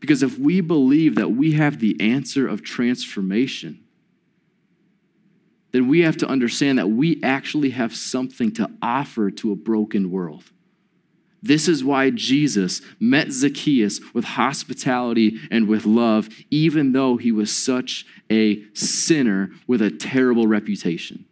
Because 0.00 0.22
if 0.22 0.38
we 0.38 0.60
believe 0.60 1.16
that 1.16 1.32
we 1.32 1.52
have 1.52 1.80
the 1.80 2.00
answer 2.00 2.46
of 2.46 2.62
transformation, 2.62 3.84
then 5.72 5.88
we 5.88 6.00
have 6.00 6.16
to 6.18 6.26
understand 6.26 6.78
that 6.78 6.88
we 6.88 7.20
actually 7.22 7.70
have 7.70 7.94
something 7.94 8.52
to 8.52 8.70
offer 8.80 9.30
to 9.30 9.52
a 9.52 9.56
broken 9.56 10.10
world. 10.10 10.44
This 11.42 11.68
is 11.68 11.84
why 11.84 12.10
Jesus 12.10 12.82
met 12.98 13.30
Zacchaeus 13.30 14.00
with 14.12 14.24
hospitality 14.24 15.38
and 15.50 15.68
with 15.68 15.86
love, 15.86 16.28
even 16.50 16.92
though 16.92 17.16
he 17.16 17.30
was 17.30 17.56
such 17.56 18.04
a 18.30 18.62
sinner 18.74 19.50
with 19.66 19.80
a 19.80 19.90
terrible 19.90 20.48
reputation. 20.48 21.24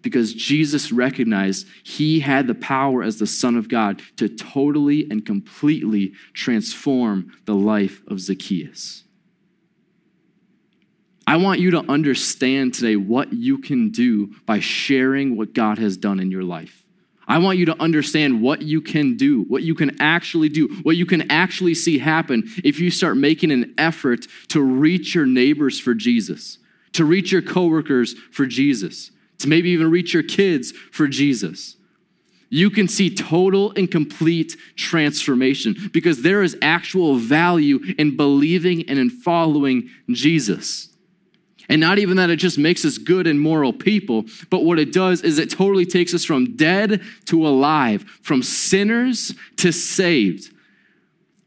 Because 0.00 0.32
Jesus 0.32 0.90
recognized 0.90 1.66
he 1.82 2.20
had 2.20 2.46
the 2.46 2.54
power 2.54 3.02
as 3.02 3.18
the 3.18 3.26
Son 3.26 3.56
of 3.56 3.68
God 3.68 4.00
to 4.16 4.28
totally 4.28 5.06
and 5.10 5.26
completely 5.26 6.12
transform 6.32 7.32
the 7.44 7.54
life 7.54 8.02
of 8.06 8.20
Zacchaeus. 8.20 9.04
I 11.26 11.36
want 11.36 11.60
you 11.60 11.72
to 11.72 11.84
understand 11.90 12.72
today 12.72 12.96
what 12.96 13.34
you 13.34 13.58
can 13.58 13.90
do 13.90 14.34
by 14.46 14.60
sharing 14.60 15.36
what 15.36 15.52
God 15.52 15.76
has 15.76 15.98
done 15.98 16.20
in 16.20 16.30
your 16.30 16.44
life. 16.44 16.86
I 17.28 17.36
want 17.38 17.58
you 17.58 17.66
to 17.66 17.80
understand 17.80 18.40
what 18.40 18.62
you 18.62 18.80
can 18.80 19.18
do, 19.18 19.42
what 19.42 19.62
you 19.62 19.74
can 19.74 20.00
actually 20.00 20.48
do, 20.48 20.68
what 20.82 20.96
you 20.96 21.04
can 21.04 21.30
actually 21.30 21.74
see 21.74 21.98
happen 21.98 22.44
if 22.64 22.80
you 22.80 22.90
start 22.90 23.18
making 23.18 23.52
an 23.52 23.74
effort 23.76 24.26
to 24.48 24.62
reach 24.62 25.14
your 25.14 25.26
neighbors 25.26 25.78
for 25.78 25.92
Jesus, 25.92 26.56
to 26.92 27.04
reach 27.04 27.30
your 27.30 27.42
coworkers 27.42 28.14
for 28.32 28.46
Jesus, 28.46 29.10
to 29.38 29.48
maybe 29.48 29.68
even 29.70 29.90
reach 29.90 30.14
your 30.14 30.22
kids 30.22 30.72
for 30.72 31.06
Jesus. 31.06 31.76
You 32.48 32.70
can 32.70 32.88
see 32.88 33.14
total 33.14 33.72
and 33.76 33.90
complete 33.90 34.56
transformation 34.74 35.76
because 35.92 36.22
there 36.22 36.42
is 36.42 36.56
actual 36.62 37.16
value 37.16 37.80
in 37.98 38.16
believing 38.16 38.88
and 38.88 38.98
in 38.98 39.10
following 39.10 39.90
Jesus. 40.08 40.87
And 41.68 41.80
not 41.80 41.98
even 41.98 42.16
that 42.16 42.30
it 42.30 42.36
just 42.36 42.58
makes 42.58 42.84
us 42.84 42.96
good 42.96 43.26
and 43.26 43.38
moral 43.38 43.72
people, 43.72 44.24
but 44.48 44.64
what 44.64 44.78
it 44.78 44.92
does 44.92 45.20
is 45.22 45.38
it 45.38 45.50
totally 45.50 45.84
takes 45.84 46.14
us 46.14 46.24
from 46.24 46.56
dead 46.56 47.02
to 47.26 47.46
alive, 47.46 48.02
from 48.22 48.42
sinners 48.42 49.34
to 49.56 49.72
saved. 49.72 50.52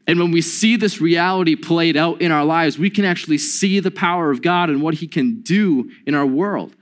And 0.06 0.18
when 0.20 0.30
we 0.30 0.40
see 0.42 0.76
this 0.76 1.00
reality 1.00 1.56
played 1.56 1.96
out 1.96 2.20
in 2.20 2.30
our 2.32 2.44
lives, 2.44 2.78
we 2.78 2.90
can 2.90 3.04
actually 3.04 3.38
see 3.38 3.80
the 3.80 3.90
power 3.90 4.30
of 4.30 4.42
God 4.42 4.68
and 4.68 4.80
what 4.80 4.94
He 4.94 5.08
can 5.08 5.40
do 5.42 5.90
in 6.06 6.14
our 6.14 6.26
world. 6.26 6.74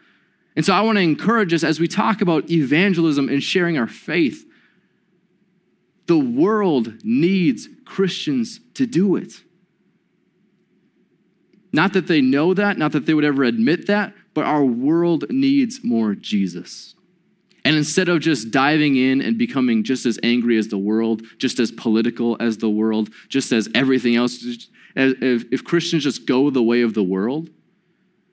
And 0.56 0.64
so 0.64 0.74
I 0.74 0.80
want 0.80 0.96
to 0.96 1.02
encourage 1.02 1.54
us 1.54 1.64
as 1.64 1.80
we 1.80 1.88
talk 1.88 2.20
about 2.20 2.50
evangelism 2.50 3.28
and 3.28 3.42
sharing 3.42 3.78
our 3.78 3.86
faith. 3.86 4.44
The 6.06 6.18
world 6.18 7.04
needs 7.04 7.68
Christians 7.84 8.60
to 8.74 8.86
do 8.86 9.16
it. 9.16 9.32
Not 11.72 11.92
that 11.92 12.06
they 12.06 12.20
know 12.20 12.54
that, 12.54 12.78
not 12.78 12.92
that 12.92 13.06
they 13.06 13.14
would 13.14 13.24
ever 13.24 13.44
admit 13.44 13.86
that, 13.86 14.14
but 14.34 14.44
our 14.44 14.64
world 14.64 15.26
needs 15.30 15.80
more 15.84 16.14
Jesus. 16.14 16.94
And 17.64 17.76
instead 17.76 18.08
of 18.08 18.20
just 18.20 18.50
diving 18.50 18.96
in 18.96 19.20
and 19.20 19.36
becoming 19.36 19.84
just 19.84 20.06
as 20.06 20.18
angry 20.22 20.56
as 20.56 20.68
the 20.68 20.78
world, 20.78 21.22
just 21.38 21.58
as 21.60 21.70
political 21.70 22.36
as 22.40 22.58
the 22.58 22.70
world, 22.70 23.10
just 23.28 23.52
as 23.52 23.68
everything 23.74 24.16
else, 24.16 24.42
if, 24.96 25.64
Christians 25.64 26.04
just 26.04 26.26
go 26.26 26.50
the 26.50 26.62
way 26.62 26.82
of 26.82 26.94
the 26.94 27.02
world, 27.02 27.50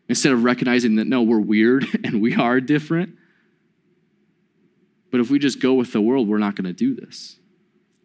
instead 0.08 0.32
of 0.32 0.44
recognizing 0.44 0.96
that 0.96 1.08
no, 1.08 1.22
we're 1.22 1.40
weird 1.40 1.86
and 2.04 2.22
we 2.22 2.36
are 2.36 2.62
different, 2.62 3.16
but 5.12 5.20
if 5.20 5.30
we 5.30 5.40
just 5.40 5.62
go 5.62 5.74
with 5.74 5.94
the 5.94 6.02
world, 6.02 6.28
we're 6.28 6.38
not 6.38 6.56
going 6.56 6.66
to 6.66 6.74
do 6.74 6.94
this. 6.94 7.38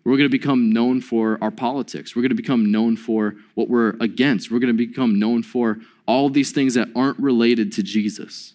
We're 0.05 0.17
going 0.17 0.29
to 0.29 0.37
become 0.37 0.73
known 0.73 1.01
for 1.01 1.39
our 1.41 1.51
politics. 1.51 2.17
We're 2.17 2.23
going 2.23 2.31
to 2.31 2.37
become 2.37 2.73
known 2.73 2.97
for 2.97 3.37
what 3.55 3.69
we're 3.69 3.91
against. 4.01 4.51
We're 4.51 4.59
going 4.59 4.77
to 4.77 4.87
become 4.87 5.19
known 5.19 5.43
for 5.43 5.79
all 6.07 6.29
these 6.29 6.51
things 6.51 6.75
that 6.75 6.89
aren't 6.97 7.19
related 7.19 7.73
to 7.73 7.83
Jesus. 7.83 8.55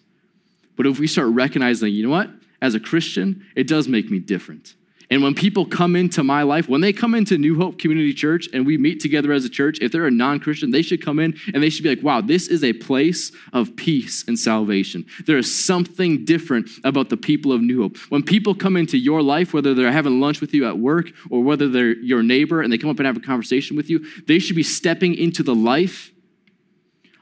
But 0.76 0.86
if 0.86 0.98
we 0.98 1.06
start 1.06 1.28
recognizing, 1.28 1.92
you 1.92 2.04
know 2.04 2.10
what? 2.10 2.30
As 2.60 2.74
a 2.74 2.80
Christian, 2.80 3.46
it 3.56 3.66
does 3.66 3.88
make 3.88 4.10
me 4.10 4.18
different. 4.18 4.74
And 5.10 5.22
when 5.22 5.34
people 5.34 5.64
come 5.64 5.96
into 5.96 6.22
my 6.22 6.42
life, 6.42 6.68
when 6.68 6.82
they 6.82 6.92
come 6.92 7.14
into 7.14 7.38
New 7.38 7.58
Hope 7.58 7.78
Community 7.78 8.12
Church 8.12 8.46
and 8.52 8.66
we 8.66 8.76
meet 8.76 9.00
together 9.00 9.32
as 9.32 9.42
a 9.44 9.48
church, 9.48 9.78
if 9.80 9.90
they're 9.90 10.06
a 10.06 10.10
non 10.10 10.38
Christian, 10.38 10.70
they 10.70 10.82
should 10.82 11.02
come 11.02 11.18
in 11.18 11.34
and 11.54 11.62
they 11.62 11.70
should 11.70 11.82
be 11.82 11.88
like, 11.88 12.02
wow, 12.02 12.20
this 12.20 12.46
is 12.46 12.62
a 12.62 12.74
place 12.74 13.32
of 13.54 13.74
peace 13.74 14.22
and 14.28 14.38
salvation. 14.38 15.06
There 15.26 15.38
is 15.38 15.54
something 15.54 16.26
different 16.26 16.68
about 16.84 17.08
the 17.08 17.16
people 17.16 17.52
of 17.52 17.62
New 17.62 17.82
Hope. 17.82 17.96
When 18.10 18.22
people 18.22 18.54
come 18.54 18.76
into 18.76 18.98
your 18.98 19.22
life, 19.22 19.54
whether 19.54 19.72
they're 19.72 19.90
having 19.90 20.20
lunch 20.20 20.42
with 20.42 20.52
you 20.52 20.68
at 20.68 20.78
work 20.78 21.06
or 21.30 21.42
whether 21.42 21.68
they're 21.68 21.96
your 21.96 22.22
neighbor 22.22 22.60
and 22.60 22.70
they 22.70 22.78
come 22.78 22.90
up 22.90 22.98
and 22.98 23.06
have 23.06 23.16
a 23.16 23.20
conversation 23.20 23.78
with 23.78 23.88
you, 23.88 24.04
they 24.26 24.38
should 24.38 24.56
be 24.56 24.62
stepping 24.62 25.14
into 25.14 25.42
the 25.42 25.54
life 25.54 26.12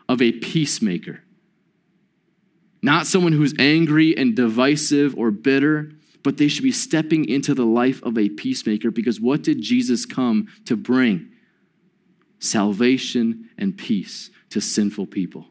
of 0.08 0.20
a 0.20 0.32
peacemaker. 0.32 1.22
Not 2.82 3.06
someone 3.06 3.32
who's 3.32 3.54
angry 3.58 4.16
and 4.16 4.34
divisive 4.34 5.16
or 5.16 5.30
bitter, 5.30 5.92
but 6.26 6.38
they 6.38 6.48
should 6.48 6.64
be 6.64 6.72
stepping 6.72 7.28
into 7.28 7.54
the 7.54 7.64
life 7.64 8.02
of 8.02 8.18
a 8.18 8.28
peacemaker 8.28 8.90
because 8.90 9.20
what 9.20 9.44
did 9.44 9.62
Jesus 9.62 10.04
come 10.04 10.48
to 10.64 10.76
bring? 10.76 11.30
Salvation 12.40 13.48
and 13.56 13.78
peace 13.78 14.30
to 14.50 14.60
sinful 14.60 15.06
people. 15.06 15.46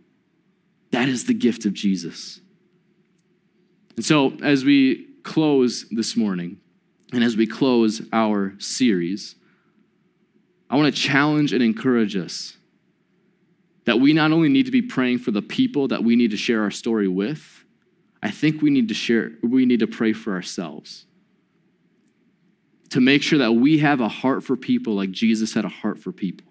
That 0.91 1.07
is 1.07 1.27
the 1.27 1.33
gift 1.33 1.63
of 1.63 1.71
Jesus. 1.71 2.41
And 3.95 4.03
so, 4.03 4.33
as 4.43 4.65
we 4.65 5.07
close 5.23 5.85
this 5.91 6.17
morning, 6.17 6.57
and 7.13 7.23
as 7.23 7.37
we 7.37 7.47
close 7.47 8.01
our 8.11 8.53
series, 8.59 9.35
I 10.69 10.75
want 10.75 10.93
to 10.93 11.01
challenge 11.01 11.53
and 11.53 11.63
encourage 11.63 12.17
us 12.17 12.57
that 13.85 14.01
we 14.01 14.11
not 14.11 14.33
only 14.33 14.49
need 14.49 14.65
to 14.65 14.73
be 14.73 14.81
praying 14.81 15.19
for 15.19 15.31
the 15.31 15.41
people 15.41 15.87
that 15.87 16.03
we 16.03 16.17
need 16.17 16.31
to 16.31 16.37
share 16.37 16.63
our 16.63 16.71
story 16.71 17.07
with, 17.07 17.63
I 18.21 18.31
think 18.31 18.61
we 18.61 18.69
need 18.69 18.87
to 18.87 18.93
share, 18.93 19.31
we 19.43 19.65
need 19.65 19.79
to 19.79 19.87
pray 19.87 20.13
for 20.13 20.33
ourselves. 20.33 21.05
To 22.89 23.01
make 23.01 23.21
sure 23.21 23.39
that 23.39 23.53
we 23.53 23.79
have 23.79 23.99
a 23.99 24.07
heart 24.07 24.43
for 24.43 24.55
people 24.55 24.93
like 24.93 25.11
Jesus 25.11 25.53
had 25.53 25.65
a 25.65 25.69
heart 25.69 25.99
for 25.99 26.11
people. 26.11 26.47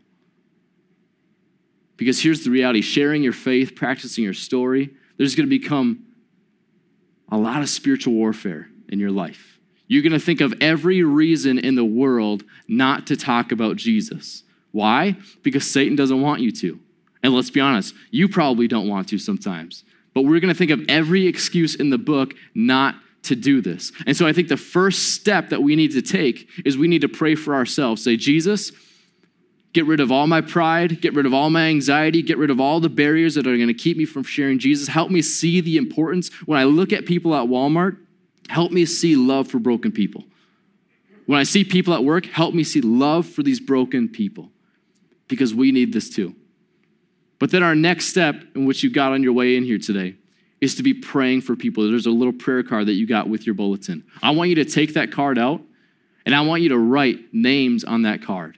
Because 1.96 2.20
here's 2.20 2.44
the 2.44 2.50
reality 2.50 2.80
sharing 2.80 3.22
your 3.22 3.32
faith, 3.32 3.74
practicing 3.74 4.24
your 4.24 4.34
story, 4.34 4.90
there's 5.16 5.34
going 5.34 5.48
to 5.48 5.58
become 5.58 6.04
a 7.30 7.38
lot 7.38 7.62
of 7.62 7.68
spiritual 7.68 8.14
warfare 8.14 8.68
in 8.88 8.98
your 8.98 9.10
life. 9.10 9.58
You're 9.86 10.02
going 10.02 10.12
to 10.12 10.18
think 10.18 10.40
of 10.40 10.54
every 10.60 11.02
reason 11.02 11.58
in 11.58 11.74
the 11.74 11.84
world 11.84 12.44
not 12.66 13.06
to 13.08 13.16
talk 13.16 13.52
about 13.52 13.76
Jesus. 13.76 14.42
Why? 14.72 15.16
Because 15.42 15.70
Satan 15.70 15.94
doesn't 15.94 16.20
want 16.20 16.40
you 16.40 16.50
to. 16.52 16.80
And 17.22 17.34
let's 17.34 17.50
be 17.50 17.60
honest, 17.60 17.94
you 18.10 18.28
probably 18.28 18.66
don't 18.66 18.88
want 18.88 19.08
to 19.08 19.18
sometimes. 19.18 19.84
But 20.14 20.22
we're 20.22 20.40
going 20.40 20.52
to 20.52 20.58
think 20.58 20.70
of 20.70 20.80
every 20.88 21.26
excuse 21.26 21.74
in 21.74 21.90
the 21.90 21.98
book 21.98 22.34
not 22.54 22.94
to 23.24 23.34
do 23.34 23.60
this. 23.60 23.90
And 24.06 24.16
so 24.16 24.26
I 24.26 24.32
think 24.32 24.48
the 24.48 24.56
first 24.56 25.14
step 25.14 25.48
that 25.48 25.62
we 25.62 25.76
need 25.76 25.92
to 25.92 26.02
take 26.02 26.48
is 26.64 26.78
we 26.78 26.88
need 26.88 27.00
to 27.00 27.08
pray 27.08 27.34
for 27.34 27.54
ourselves. 27.54 28.04
Say, 28.04 28.16
Jesus, 28.16 28.70
get 29.72 29.86
rid 29.86 29.98
of 29.98 30.12
all 30.12 30.26
my 30.26 30.40
pride, 30.40 31.00
get 31.00 31.14
rid 31.14 31.26
of 31.26 31.34
all 31.34 31.50
my 31.50 31.66
anxiety, 31.66 32.22
get 32.22 32.38
rid 32.38 32.50
of 32.50 32.60
all 32.60 32.80
the 32.80 32.88
barriers 32.88 33.34
that 33.34 33.46
are 33.46 33.56
going 33.56 33.68
to 33.68 33.74
keep 33.74 33.96
me 33.96 34.04
from 34.04 34.22
sharing 34.22 34.58
Jesus. 34.58 34.88
Help 34.88 35.10
me 35.10 35.20
see 35.22 35.60
the 35.60 35.76
importance. 35.76 36.30
When 36.46 36.58
I 36.58 36.64
look 36.64 36.92
at 36.92 37.06
people 37.06 37.34
at 37.34 37.48
Walmart, 37.48 37.96
help 38.50 38.70
me 38.72 38.84
see 38.84 39.16
love 39.16 39.48
for 39.48 39.58
broken 39.58 39.90
people. 39.90 40.24
When 41.26 41.38
I 41.38 41.44
see 41.44 41.64
people 41.64 41.94
at 41.94 42.04
work, 42.04 42.26
help 42.26 42.54
me 42.54 42.62
see 42.62 42.82
love 42.82 43.26
for 43.26 43.42
these 43.42 43.58
broken 43.58 44.08
people. 44.08 44.50
because 45.28 45.54
we 45.54 45.72
need 45.72 45.92
this 45.92 46.10
too. 46.10 46.34
But 47.44 47.50
then 47.50 47.62
our 47.62 47.74
next 47.74 48.06
step, 48.06 48.42
in 48.54 48.64
which 48.64 48.82
you 48.82 48.90
got 48.90 49.12
on 49.12 49.22
your 49.22 49.34
way 49.34 49.56
in 49.56 49.64
here 49.64 49.76
today, 49.76 50.16
is 50.62 50.76
to 50.76 50.82
be 50.82 50.94
praying 50.94 51.42
for 51.42 51.54
people. 51.54 51.86
There's 51.86 52.06
a 52.06 52.10
little 52.10 52.32
prayer 52.32 52.62
card 52.62 52.86
that 52.86 52.94
you 52.94 53.06
got 53.06 53.28
with 53.28 53.44
your 53.44 53.54
bulletin. 53.54 54.02
I 54.22 54.30
want 54.30 54.48
you 54.48 54.54
to 54.54 54.64
take 54.64 54.94
that 54.94 55.12
card 55.12 55.38
out 55.38 55.60
and 56.24 56.34
I 56.34 56.40
want 56.40 56.62
you 56.62 56.70
to 56.70 56.78
write 56.78 57.34
names 57.34 57.84
on 57.84 58.00
that 58.04 58.22
card. 58.22 58.56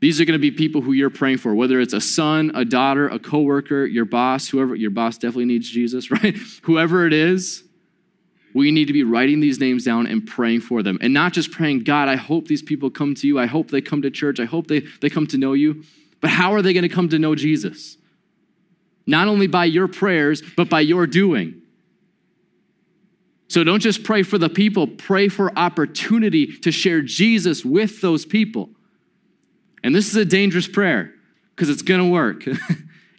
These 0.00 0.22
are 0.22 0.24
going 0.24 0.40
to 0.40 0.40
be 0.40 0.52
people 0.52 0.80
who 0.80 0.92
you're 0.92 1.10
praying 1.10 1.36
for, 1.36 1.54
whether 1.54 1.80
it's 1.80 1.92
a 1.92 2.00
son, 2.00 2.50
a 2.54 2.64
daughter, 2.64 3.08
a 3.08 3.18
coworker, 3.18 3.84
your 3.84 4.06
boss, 4.06 4.48
whoever, 4.48 4.74
your 4.74 4.90
boss 4.90 5.18
definitely 5.18 5.44
needs 5.44 5.68
Jesus, 5.68 6.10
right? 6.10 6.34
whoever 6.62 7.06
it 7.06 7.12
is, 7.12 7.62
we 8.54 8.70
need 8.70 8.86
to 8.86 8.94
be 8.94 9.02
writing 9.02 9.40
these 9.40 9.60
names 9.60 9.84
down 9.84 10.06
and 10.06 10.26
praying 10.26 10.62
for 10.62 10.82
them. 10.82 10.96
And 11.02 11.12
not 11.12 11.34
just 11.34 11.50
praying, 11.50 11.84
God, 11.84 12.08
I 12.08 12.16
hope 12.16 12.48
these 12.48 12.62
people 12.62 12.88
come 12.88 13.14
to 13.16 13.26
you. 13.26 13.38
I 13.38 13.44
hope 13.44 13.70
they 13.70 13.82
come 13.82 14.00
to 14.00 14.10
church. 14.10 14.40
I 14.40 14.46
hope 14.46 14.68
they, 14.68 14.80
they 15.02 15.10
come 15.10 15.26
to 15.26 15.36
know 15.36 15.52
you. 15.52 15.84
But 16.24 16.30
how 16.30 16.54
are 16.54 16.62
they 16.62 16.72
going 16.72 16.84
to 16.84 16.88
come 16.88 17.10
to 17.10 17.18
know 17.18 17.34
Jesus? 17.34 17.98
Not 19.06 19.28
only 19.28 19.46
by 19.46 19.66
your 19.66 19.88
prayers, 19.88 20.42
but 20.56 20.70
by 20.70 20.80
your 20.80 21.06
doing. 21.06 21.60
So 23.48 23.62
don't 23.62 23.80
just 23.80 24.04
pray 24.04 24.22
for 24.22 24.38
the 24.38 24.48
people, 24.48 24.86
pray 24.86 25.28
for 25.28 25.52
opportunity 25.54 26.46
to 26.60 26.72
share 26.72 27.02
Jesus 27.02 27.62
with 27.62 28.00
those 28.00 28.24
people. 28.24 28.70
And 29.82 29.94
this 29.94 30.08
is 30.08 30.16
a 30.16 30.24
dangerous 30.24 30.66
prayer 30.66 31.12
because 31.50 31.68
it's 31.68 31.82
going 31.82 32.00
to 32.00 32.08
work. 32.08 32.44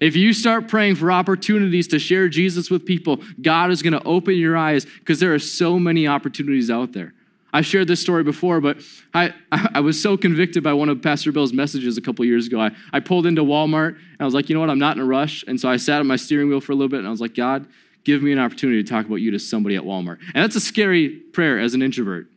If 0.01 0.15
you 0.17 0.33
start 0.33 0.67
praying 0.67 0.95
for 0.95 1.09
opportunities 1.09 1.87
to 1.87 1.99
share 1.99 2.27
Jesus 2.27 2.69
with 2.69 2.85
people, 2.85 3.23
God 3.41 3.71
is 3.71 3.81
going 3.81 3.93
to 3.93 4.03
open 4.03 4.35
your 4.35 4.57
eyes 4.57 4.85
because 4.85 5.21
there 5.21 5.33
are 5.33 5.39
so 5.39 5.79
many 5.79 6.05
opportunities 6.05 6.69
out 6.69 6.91
there. 6.91 7.13
I've 7.55 7.65
shared 7.65 7.87
this 7.87 8.01
story 8.01 8.25
before, 8.25 8.59
but 8.59 8.79
I, 9.13 9.33
I 9.49 9.79
was 9.79 10.01
so 10.01 10.17
convicted 10.17 10.61
by 10.61 10.73
one 10.73 10.89
of 10.89 11.01
Pastor 11.01 11.31
Bill's 11.31 11.53
messages 11.53 11.97
a 11.97 12.01
couple 12.01 12.25
years 12.25 12.47
ago. 12.47 12.59
I, 12.59 12.71
I 12.91 12.99
pulled 12.99 13.25
into 13.25 13.43
Walmart 13.43 13.95
and 13.95 14.17
I 14.19 14.25
was 14.25 14.33
like, 14.33 14.49
you 14.49 14.55
know 14.55 14.59
what? 14.59 14.69
I'm 14.69 14.77
not 14.77 14.97
in 14.97 15.01
a 15.01 15.05
rush. 15.05 15.45
And 15.47 15.57
so 15.57 15.69
I 15.69 15.77
sat 15.77 16.01
at 16.01 16.05
my 16.05 16.17
steering 16.17 16.49
wheel 16.49 16.59
for 16.59 16.73
a 16.73 16.75
little 16.75 16.89
bit 16.89 16.99
and 16.99 17.07
I 17.07 17.11
was 17.11 17.21
like, 17.21 17.33
God, 17.33 17.65
give 18.03 18.21
me 18.21 18.33
an 18.33 18.39
opportunity 18.39 18.83
to 18.83 18.89
talk 18.89 19.05
about 19.05 19.15
you 19.15 19.31
to 19.31 19.39
somebody 19.39 19.77
at 19.77 19.83
Walmart. 19.83 20.19
And 20.33 20.43
that's 20.43 20.57
a 20.57 20.59
scary 20.59 21.07
prayer 21.07 21.57
as 21.57 21.73
an 21.73 21.81
introvert. 21.81 22.27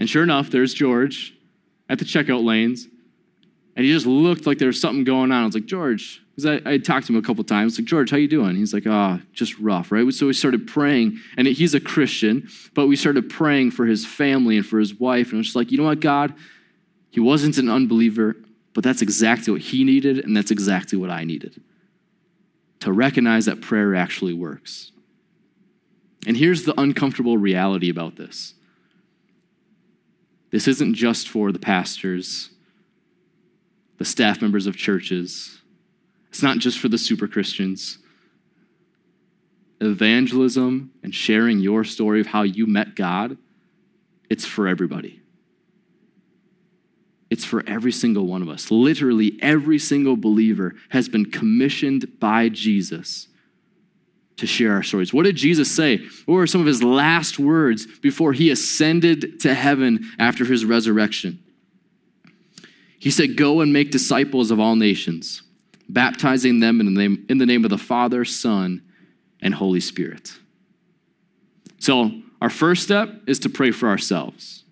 And 0.00 0.10
sure 0.10 0.24
enough, 0.24 0.50
there's 0.50 0.74
George 0.74 1.32
at 1.88 2.00
the 2.00 2.04
checkout 2.04 2.42
lanes. 2.42 2.88
And 3.76 3.86
he 3.86 3.92
just 3.92 4.06
looked 4.06 4.48
like 4.48 4.58
there 4.58 4.66
was 4.66 4.80
something 4.80 5.04
going 5.04 5.30
on. 5.30 5.42
I 5.42 5.46
was 5.46 5.54
like, 5.54 5.66
George, 5.66 6.20
because 6.38 6.62
I, 6.64 6.74
I 6.74 6.78
talked 6.78 7.08
to 7.08 7.12
him 7.12 7.18
a 7.18 7.22
couple 7.22 7.42
times, 7.42 7.80
like, 7.80 7.88
George, 7.88 8.12
how 8.12 8.16
you 8.16 8.28
doing? 8.28 8.54
He's 8.54 8.72
like, 8.72 8.84
ah, 8.86 9.18
oh, 9.18 9.26
just 9.32 9.58
rough, 9.58 9.90
right? 9.90 10.08
So 10.14 10.28
we 10.28 10.32
started 10.32 10.68
praying, 10.68 11.18
and 11.36 11.48
he's 11.48 11.74
a 11.74 11.80
Christian, 11.80 12.48
but 12.74 12.86
we 12.86 12.94
started 12.94 13.28
praying 13.28 13.72
for 13.72 13.86
his 13.86 14.06
family 14.06 14.56
and 14.56 14.64
for 14.64 14.78
his 14.78 14.94
wife, 14.94 15.30
and 15.30 15.34
I 15.34 15.38
was 15.38 15.46
just 15.48 15.56
like, 15.56 15.72
you 15.72 15.78
know 15.78 15.84
what, 15.84 15.98
God? 15.98 16.32
He 17.10 17.18
wasn't 17.18 17.58
an 17.58 17.68
unbeliever, 17.68 18.36
but 18.72 18.84
that's 18.84 19.02
exactly 19.02 19.52
what 19.52 19.62
he 19.62 19.82
needed, 19.82 20.20
and 20.20 20.36
that's 20.36 20.52
exactly 20.52 20.96
what 20.96 21.10
I 21.10 21.24
needed. 21.24 21.60
To 22.80 22.92
recognize 22.92 23.46
that 23.46 23.60
prayer 23.60 23.96
actually 23.96 24.34
works. 24.34 24.92
And 26.24 26.36
here's 26.36 26.62
the 26.62 26.80
uncomfortable 26.80 27.36
reality 27.36 27.90
about 27.90 28.14
this 28.14 28.54
this 30.52 30.68
isn't 30.68 30.94
just 30.94 31.28
for 31.28 31.50
the 31.50 31.58
pastors, 31.58 32.50
the 33.96 34.04
staff 34.04 34.40
members 34.40 34.68
of 34.68 34.76
churches, 34.76 35.58
it's 36.28 36.42
not 36.42 36.58
just 36.58 36.78
for 36.78 36.88
the 36.88 36.98
super 36.98 37.26
Christians. 37.26 37.98
Evangelism 39.80 40.92
and 41.02 41.14
sharing 41.14 41.60
your 41.60 41.84
story 41.84 42.20
of 42.20 42.26
how 42.26 42.42
you 42.42 42.66
met 42.66 42.96
God, 42.96 43.38
it's 44.28 44.44
for 44.44 44.68
everybody. 44.68 45.20
It's 47.30 47.44
for 47.44 47.62
every 47.66 47.92
single 47.92 48.26
one 48.26 48.42
of 48.42 48.48
us. 48.48 48.70
Literally, 48.70 49.38
every 49.40 49.78
single 49.78 50.16
believer 50.16 50.74
has 50.88 51.08
been 51.08 51.30
commissioned 51.30 52.18
by 52.18 52.48
Jesus 52.48 53.28
to 54.38 54.46
share 54.46 54.72
our 54.72 54.82
stories. 54.82 55.12
What 55.12 55.24
did 55.24 55.36
Jesus 55.36 55.70
say? 55.70 55.98
What 56.26 56.34
were 56.34 56.46
some 56.46 56.60
of 56.60 56.66
his 56.66 56.82
last 56.82 57.38
words 57.38 57.86
before 57.98 58.32
he 58.32 58.50
ascended 58.50 59.40
to 59.40 59.54
heaven 59.54 60.10
after 60.18 60.44
his 60.44 60.64
resurrection? 60.64 61.42
He 62.98 63.10
said, 63.10 63.36
Go 63.36 63.60
and 63.60 63.72
make 63.72 63.90
disciples 63.90 64.50
of 64.50 64.58
all 64.58 64.76
nations 64.76 65.42
baptizing 65.88 66.60
them 66.60 66.80
in 66.80 66.86
the 66.86 67.00
name, 67.00 67.26
in 67.28 67.38
the 67.38 67.46
name 67.46 67.64
of 67.64 67.70
the 67.70 67.78
Father, 67.78 68.24
Son, 68.24 68.82
and 69.40 69.54
Holy 69.54 69.80
Spirit. 69.80 70.38
So, 71.78 72.10
our 72.40 72.50
first 72.50 72.82
step 72.82 73.08
is 73.26 73.40
to 73.40 73.48
pray 73.48 73.70
for 73.70 73.88
ourselves 73.88 74.64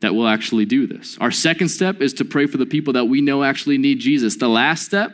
that 0.00 0.14
we'll 0.14 0.28
actually 0.28 0.64
do 0.64 0.86
this. 0.86 1.16
Our 1.20 1.30
second 1.30 1.68
step 1.68 2.00
is 2.00 2.14
to 2.14 2.24
pray 2.24 2.46
for 2.46 2.58
the 2.58 2.66
people 2.66 2.92
that 2.94 3.04
we 3.06 3.20
know 3.20 3.42
actually 3.42 3.78
need 3.78 4.00
Jesus. 4.00 4.36
The 4.36 4.48
last 4.48 4.84
step, 4.84 5.12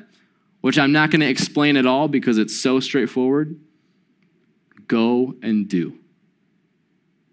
which 0.61 0.79
I'm 0.79 0.93
not 0.93 1.11
going 1.11 1.21
to 1.21 1.29
explain 1.29 1.77
at 1.77 1.87
all 1.87 2.09
because 2.09 2.39
it's 2.39 2.59
so 2.59 2.81
straightforward, 2.81 3.61
go 4.87 5.35
and 5.43 5.69
do. 5.69 5.99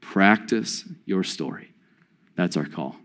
Practice 0.02 0.84
your 1.06 1.24
story. 1.24 1.74
That's 2.36 2.58
our 2.58 2.66
call. 2.66 2.98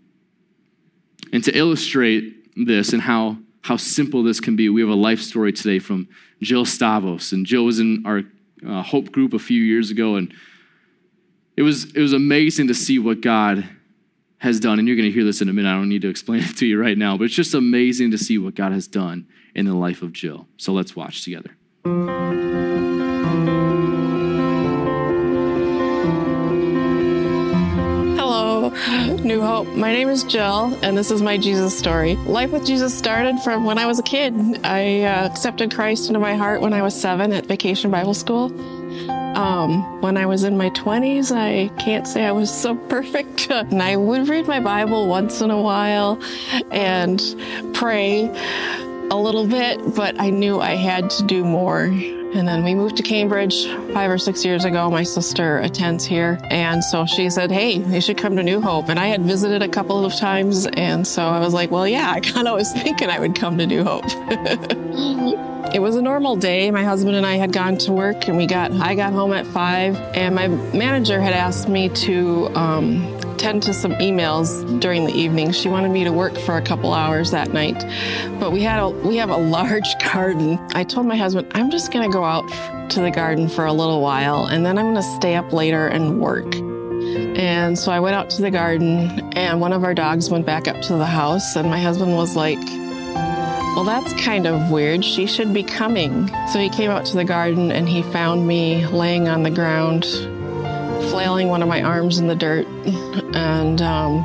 And 1.33 1.43
to 1.45 1.57
illustrate 1.57 2.67
this 2.67 2.93
and 2.93 3.01
how 3.01 3.39
how 3.63 3.77
simple 3.77 4.23
this 4.23 4.41
can 4.41 4.57
be. 4.57 4.69
We 4.69 4.81
have 4.81 4.91
a 4.91 4.95
life 4.95 5.21
story 5.21 5.53
today 5.53 5.79
from 5.79 6.09
Jill 6.41 6.65
Stavos, 6.65 7.33
and 7.33 7.45
Jill 7.45 7.65
was 7.65 7.81
in 7.81 8.03
our 8.07 8.23
uh, 8.67 8.83
Hope 8.83 9.13
group 9.13 9.35
a 9.35 9.39
few 9.39 9.63
years 9.63 9.91
ago, 9.91 10.17
and 10.17 10.33
it 11.57 11.63
was 11.63 11.95
it 11.95 12.01
was 12.01 12.13
amazing 12.13 12.69
to 12.69 12.75
see 12.75 12.99
what 12.99 13.21
God 13.21 13.69
has 14.39 14.59
done. 14.61 14.79
And 14.79 14.89
you're 14.89 14.97
going 14.97 15.09
to 15.09 15.15
hear 15.15 15.25
this 15.25 15.43
in 15.43 15.49
a 15.49 15.53
minute. 15.53 15.69
I 15.69 15.75
don't 15.75 15.89
need 15.89 16.03
to 16.03 16.09
explain 16.09 16.43
it 16.45 16.57
to 16.59 16.67
you 16.67 16.81
right 16.81 16.97
now, 16.97 17.17
but 17.17 17.25
it's 17.25 17.35
just 17.35 17.55
amazing 17.55 18.11
to 18.13 18.19
see 18.19 18.39
what 18.39 18.55
God 18.55 18.73
has 18.73 18.87
done 18.87 19.27
in 19.55 19.67
the 19.67 19.75
life 19.75 20.03
of 20.03 20.13
Jill. 20.13 20.47
So 20.57 20.73
let's 20.73 20.97
watch 20.97 21.25
together. 21.25 21.51
New 29.25 29.43
Hope. 29.43 29.69
My 29.77 29.93
name 29.93 30.09
is 30.09 30.25
Jill, 30.25 30.79
and 30.83 30.97
this 30.97 31.11
is 31.11 31.21
my 31.21 31.37
Jesus 31.37 31.79
story. 31.79 32.17
Life 32.17 32.53
with 32.53 32.65
Jesus 32.65 32.97
started 32.97 33.39
from 33.41 33.67
when 33.67 33.77
I 33.77 33.85
was 33.87 33.99
a 33.99 34.03
kid. 34.03 34.35
I 34.65 35.03
uh, 35.03 35.27
accepted 35.27 35.75
Christ 35.75 36.09
into 36.09 36.19
my 36.19 36.35
heart 36.35 36.63
when 36.63 36.73
I 36.73 36.81
was 36.81 36.99
seven 36.99 37.31
at 37.35 37.45
Vacation 37.45 37.91
Bible 37.91 38.15
School. 38.15 38.47
Um, 39.37 40.01
when 40.01 40.17
I 40.17 40.25
was 40.25 40.43
in 40.43 40.57
my 40.57 40.71
20s, 40.71 41.33
I 41.37 41.69
can't 41.79 42.07
say 42.09 42.25
I 42.25 42.33
was 42.33 42.51
so 42.51 42.75
perfect. 42.89 43.51
and 43.51 43.83
I 43.83 43.97
would 43.97 44.27
read 44.27 44.47
my 44.47 44.61
Bible 44.61 45.07
once 45.07 45.43
in 45.43 45.51
a 45.51 45.61
while 45.61 46.19
and 46.71 47.21
pray 47.75 48.27
a 49.11 49.17
little 49.17 49.47
bit, 49.47 49.95
but 49.95 50.19
I 50.19 50.31
knew 50.31 50.61
I 50.61 50.77
had 50.77 51.11
to 51.11 51.25
do 51.25 51.45
more. 51.45 51.91
And 52.33 52.47
then 52.47 52.63
we 52.63 52.75
moved 52.77 52.97
to 52.99 53.03
Cambridge 53.03 53.67
five 53.93 54.09
or 54.09 54.17
six 54.19 54.45
years 54.45 54.65
ago. 54.65 54.89
My 54.89 55.03
sister 55.03 55.59
attends 55.59 56.05
here. 56.05 56.39
And 56.45 56.83
so 56.85 57.05
she 57.05 57.29
said, 57.29 57.51
Hey, 57.51 57.79
you 57.79 58.01
should 58.01 58.19
come 58.19 58.37
to 58.37 58.43
New 58.43 58.61
Hope. 58.61 58.89
And 58.89 59.01
I 59.01 59.07
had 59.07 59.23
visited 59.23 59.63
a 59.63 59.69
couple 59.69 60.05
of 60.05 60.15
times. 60.15 60.67
And 60.67 61.05
so 61.05 61.25
I 61.25 61.41
was 61.41 61.53
like, 61.53 61.73
Well, 61.73 61.89
yeah, 61.89 62.13
I 62.13 62.21
kind 62.21 62.47
of 62.47 62.55
was 62.55 62.73
thinking 62.83 63.11
I 63.11 63.19
would 63.19 63.35
come 63.35 63.59
to 63.59 63.67
New 63.67 63.83
Hope. 63.83 64.05
it 65.75 65.81
was 65.81 65.97
a 65.97 66.03
normal 66.03 66.37
day. 66.37 66.71
My 66.71 66.85
husband 66.85 67.17
and 67.17 67.27
I 67.27 67.35
had 67.35 67.53
gone 67.53 67.77
to 67.79 67.93
work 67.93 68.29
and 68.29 68.37
we 68.37 68.47
got, 68.47 68.71
I 68.73 68.95
got 68.95 69.13
home 69.13 69.33
at 69.33 69.47
five 69.47 69.97
and 70.15 70.35
my 70.35 70.47
manager 70.47 71.21
had 71.21 71.33
asked 71.33 71.69
me 71.69 71.89
to, 71.89 72.49
um, 72.57 73.21
tend 73.41 73.63
to 73.63 73.73
some 73.73 73.93
emails 73.95 74.81
during 74.81 75.07
the 75.07 75.13
evening. 75.15 75.51
She 75.51 75.71
wanted 75.71 75.91
me 75.91 76.05
to 76.05 76.13
work 76.13 76.37
for 76.37 76.59
a 76.59 76.63
couple 76.63 76.93
hours 76.93 77.31
that 77.31 77.55
night, 77.55 77.79
but 78.39 78.53
we 78.53 78.61
had 78.63 78.81
a 78.81 78.91
we 78.91 79.17
have 79.17 79.31
a 79.31 79.37
large 79.59 79.89
garden. 80.13 80.59
I 80.75 80.85
told 80.85 81.07
my 81.07 81.17
husband 81.17 81.51
I'm 81.55 81.71
just 81.71 81.91
going 81.91 82.09
to 82.09 82.13
go 82.13 82.23
out 82.23 82.47
to 82.91 83.01
the 83.01 83.11
garden 83.11 83.49
for 83.49 83.65
a 83.65 83.73
little 83.73 84.03
while, 84.03 84.45
and 84.45 84.65
then 84.65 84.77
I'm 84.77 84.85
going 84.85 84.97
to 84.97 85.17
stay 85.17 85.37
up 85.37 85.53
later 85.55 85.87
and 85.87 86.21
work. 86.21 86.55
And 86.55 87.79
so 87.79 87.91
I 87.91 88.01
went 88.01 88.15
out 88.15 88.29
to 88.31 88.43
the 88.43 88.51
garden, 88.51 89.33
and 89.33 89.61
one 89.61 89.73
of 89.73 89.85
our 89.85 89.95
dogs 89.95 90.29
went 90.29 90.45
back 90.45 90.69
up 90.69 90.83
to 90.83 90.97
the 90.97 91.07
house, 91.07 91.57
and 91.57 91.71
my 91.71 91.79
husband 91.79 92.15
was 92.15 92.37
like, 92.37 92.63
well, 93.75 93.85
that's 93.85 94.13
kind 94.23 94.47
of 94.47 94.71
weird. 94.71 95.03
She 95.03 95.27
should 95.27 95.55
be 95.55 95.63
coming. 95.63 96.29
So 96.53 96.59
he 96.59 96.69
came 96.69 96.91
out 96.91 97.07
to 97.07 97.17
the 97.17 97.25
garden 97.25 97.71
and 97.71 97.89
he 97.89 98.03
found 98.03 98.47
me 98.47 98.85
laying 98.89 99.29
on 99.29 99.45
the 99.45 99.51
ground 99.51 100.05
flailing 101.11 101.49
one 101.49 101.61
of 101.63 101.69
my 101.69 101.83
arms 101.83 102.19
in 102.19 102.29
the 102.29 102.37
dirt, 102.37 102.67
and 103.35 103.83
um, 103.83 104.23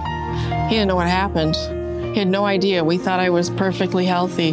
he 0.70 0.76
didn't 0.76 0.88
know 0.88 0.96
what 0.96 1.08
happened. 1.08 1.56
He 2.14 2.20
had 2.20 2.28
no 2.28 2.46
idea. 2.46 2.84
We 2.84 2.98
thought 2.98 3.20
I 3.20 3.30
was 3.30 3.50
perfectly 3.50 4.06
healthy. 4.06 4.52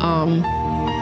Um, 0.00 0.44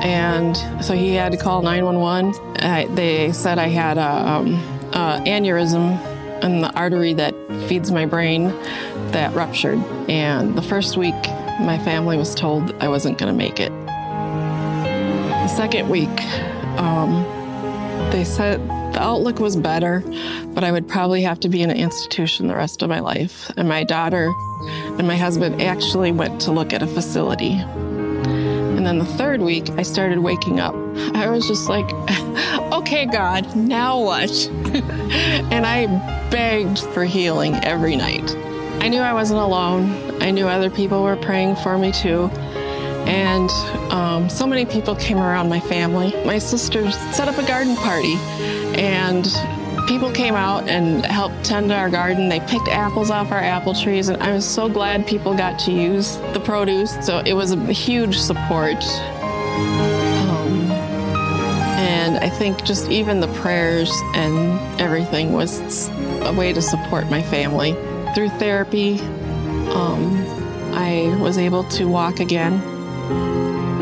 and 0.02 0.56
so 0.84 0.94
he 0.94 1.14
had 1.14 1.32
to 1.32 1.38
call 1.38 1.62
911. 1.62 2.94
they 2.94 3.32
said 3.32 3.58
I 3.58 3.68
had 3.68 3.98
a, 3.98 4.28
um, 4.28 4.54
a 4.92 5.22
aneurysm 5.26 6.42
in 6.42 6.60
the 6.60 6.72
artery 6.72 7.14
that 7.14 7.34
feeds 7.68 7.90
my 7.92 8.06
brain 8.06 8.48
that 9.12 9.34
ruptured. 9.34 9.78
And 10.08 10.56
the 10.56 10.62
first 10.62 10.96
week, 10.96 11.14
my 11.60 11.80
family 11.84 12.16
was 12.16 12.34
told 12.34 12.74
I 12.82 12.88
wasn't 12.88 13.18
going 13.18 13.32
to 13.32 13.36
make 13.36 13.60
it. 13.60 13.70
The 15.44 15.48
second 15.48 15.88
week, 15.88 16.20
um, 16.78 17.22
they 18.10 18.24
said 18.24 18.60
The 18.94 19.02
outlook 19.02 19.40
was 19.40 19.56
better, 19.56 20.04
but 20.54 20.62
I 20.62 20.70
would 20.70 20.88
probably 20.88 21.22
have 21.22 21.40
to 21.40 21.48
be 21.48 21.62
in 21.62 21.70
an 21.70 21.76
institution 21.76 22.46
the 22.46 22.54
rest 22.54 22.80
of 22.80 22.88
my 22.88 23.00
life. 23.00 23.50
And 23.56 23.68
my 23.68 23.82
daughter 23.82 24.32
and 24.96 25.06
my 25.06 25.16
husband 25.16 25.60
actually 25.60 26.12
went 26.12 26.40
to 26.42 26.52
look 26.52 26.72
at 26.72 26.80
a 26.80 26.86
facility. 26.86 27.54
And 27.54 28.86
then 28.86 28.98
the 28.98 29.04
third 29.04 29.40
week, 29.40 29.68
I 29.70 29.82
started 29.82 30.20
waking 30.20 30.60
up. 30.60 30.74
I 31.14 31.28
was 31.28 31.48
just 31.48 31.68
like, 31.68 31.92
okay, 32.72 33.06
God, 33.06 33.56
now 33.56 34.00
what? 34.00 34.30
and 35.52 35.66
I 35.66 35.86
begged 36.30 36.78
for 36.78 37.04
healing 37.04 37.54
every 37.56 37.96
night. 37.96 38.36
I 38.80 38.88
knew 38.88 39.00
I 39.00 39.12
wasn't 39.12 39.40
alone. 39.40 40.22
I 40.22 40.30
knew 40.30 40.46
other 40.46 40.70
people 40.70 41.02
were 41.02 41.16
praying 41.16 41.56
for 41.56 41.78
me 41.78 41.90
too. 41.90 42.30
And 43.06 43.50
um, 43.92 44.30
so 44.30 44.46
many 44.46 44.64
people 44.64 44.94
came 44.96 45.18
around 45.18 45.48
my 45.48 45.60
family. 45.60 46.12
My 46.24 46.38
sisters 46.38 46.96
set 47.14 47.28
up 47.28 47.36
a 47.38 47.46
garden 47.46 47.76
party, 47.76 48.14
and 48.78 49.24
people 49.86 50.10
came 50.10 50.34
out 50.34 50.68
and 50.68 51.04
helped 51.06 51.44
tend 51.44 51.70
our 51.72 51.90
garden. 51.90 52.28
They 52.28 52.40
picked 52.40 52.68
apples 52.68 53.10
off 53.10 53.30
our 53.30 53.38
apple 53.38 53.74
trees, 53.74 54.08
and 54.08 54.22
I 54.22 54.32
was 54.32 54.44
so 54.44 54.68
glad 54.68 55.06
people 55.06 55.34
got 55.34 55.58
to 55.60 55.72
use 55.72 56.16
the 56.32 56.40
produce. 56.40 56.92
So 57.04 57.22
it 57.24 57.34
was 57.34 57.52
a 57.52 57.72
huge 57.72 58.18
support. 58.18 58.82
Um, 60.28 60.70
and 61.76 62.18
I 62.18 62.28
think 62.28 62.64
just 62.64 62.90
even 62.90 63.20
the 63.20 63.32
prayers 63.34 63.90
and 64.14 64.80
everything 64.80 65.32
was 65.32 65.88
a 66.22 66.32
way 66.32 66.52
to 66.52 66.62
support 66.62 67.10
my 67.10 67.22
family. 67.22 67.72
Through 68.14 68.30
therapy, 68.30 69.00
um, 69.70 70.24
I 70.72 71.16
was 71.20 71.38
able 71.38 71.64
to 71.64 71.86
walk 71.86 72.20
again 72.20 72.62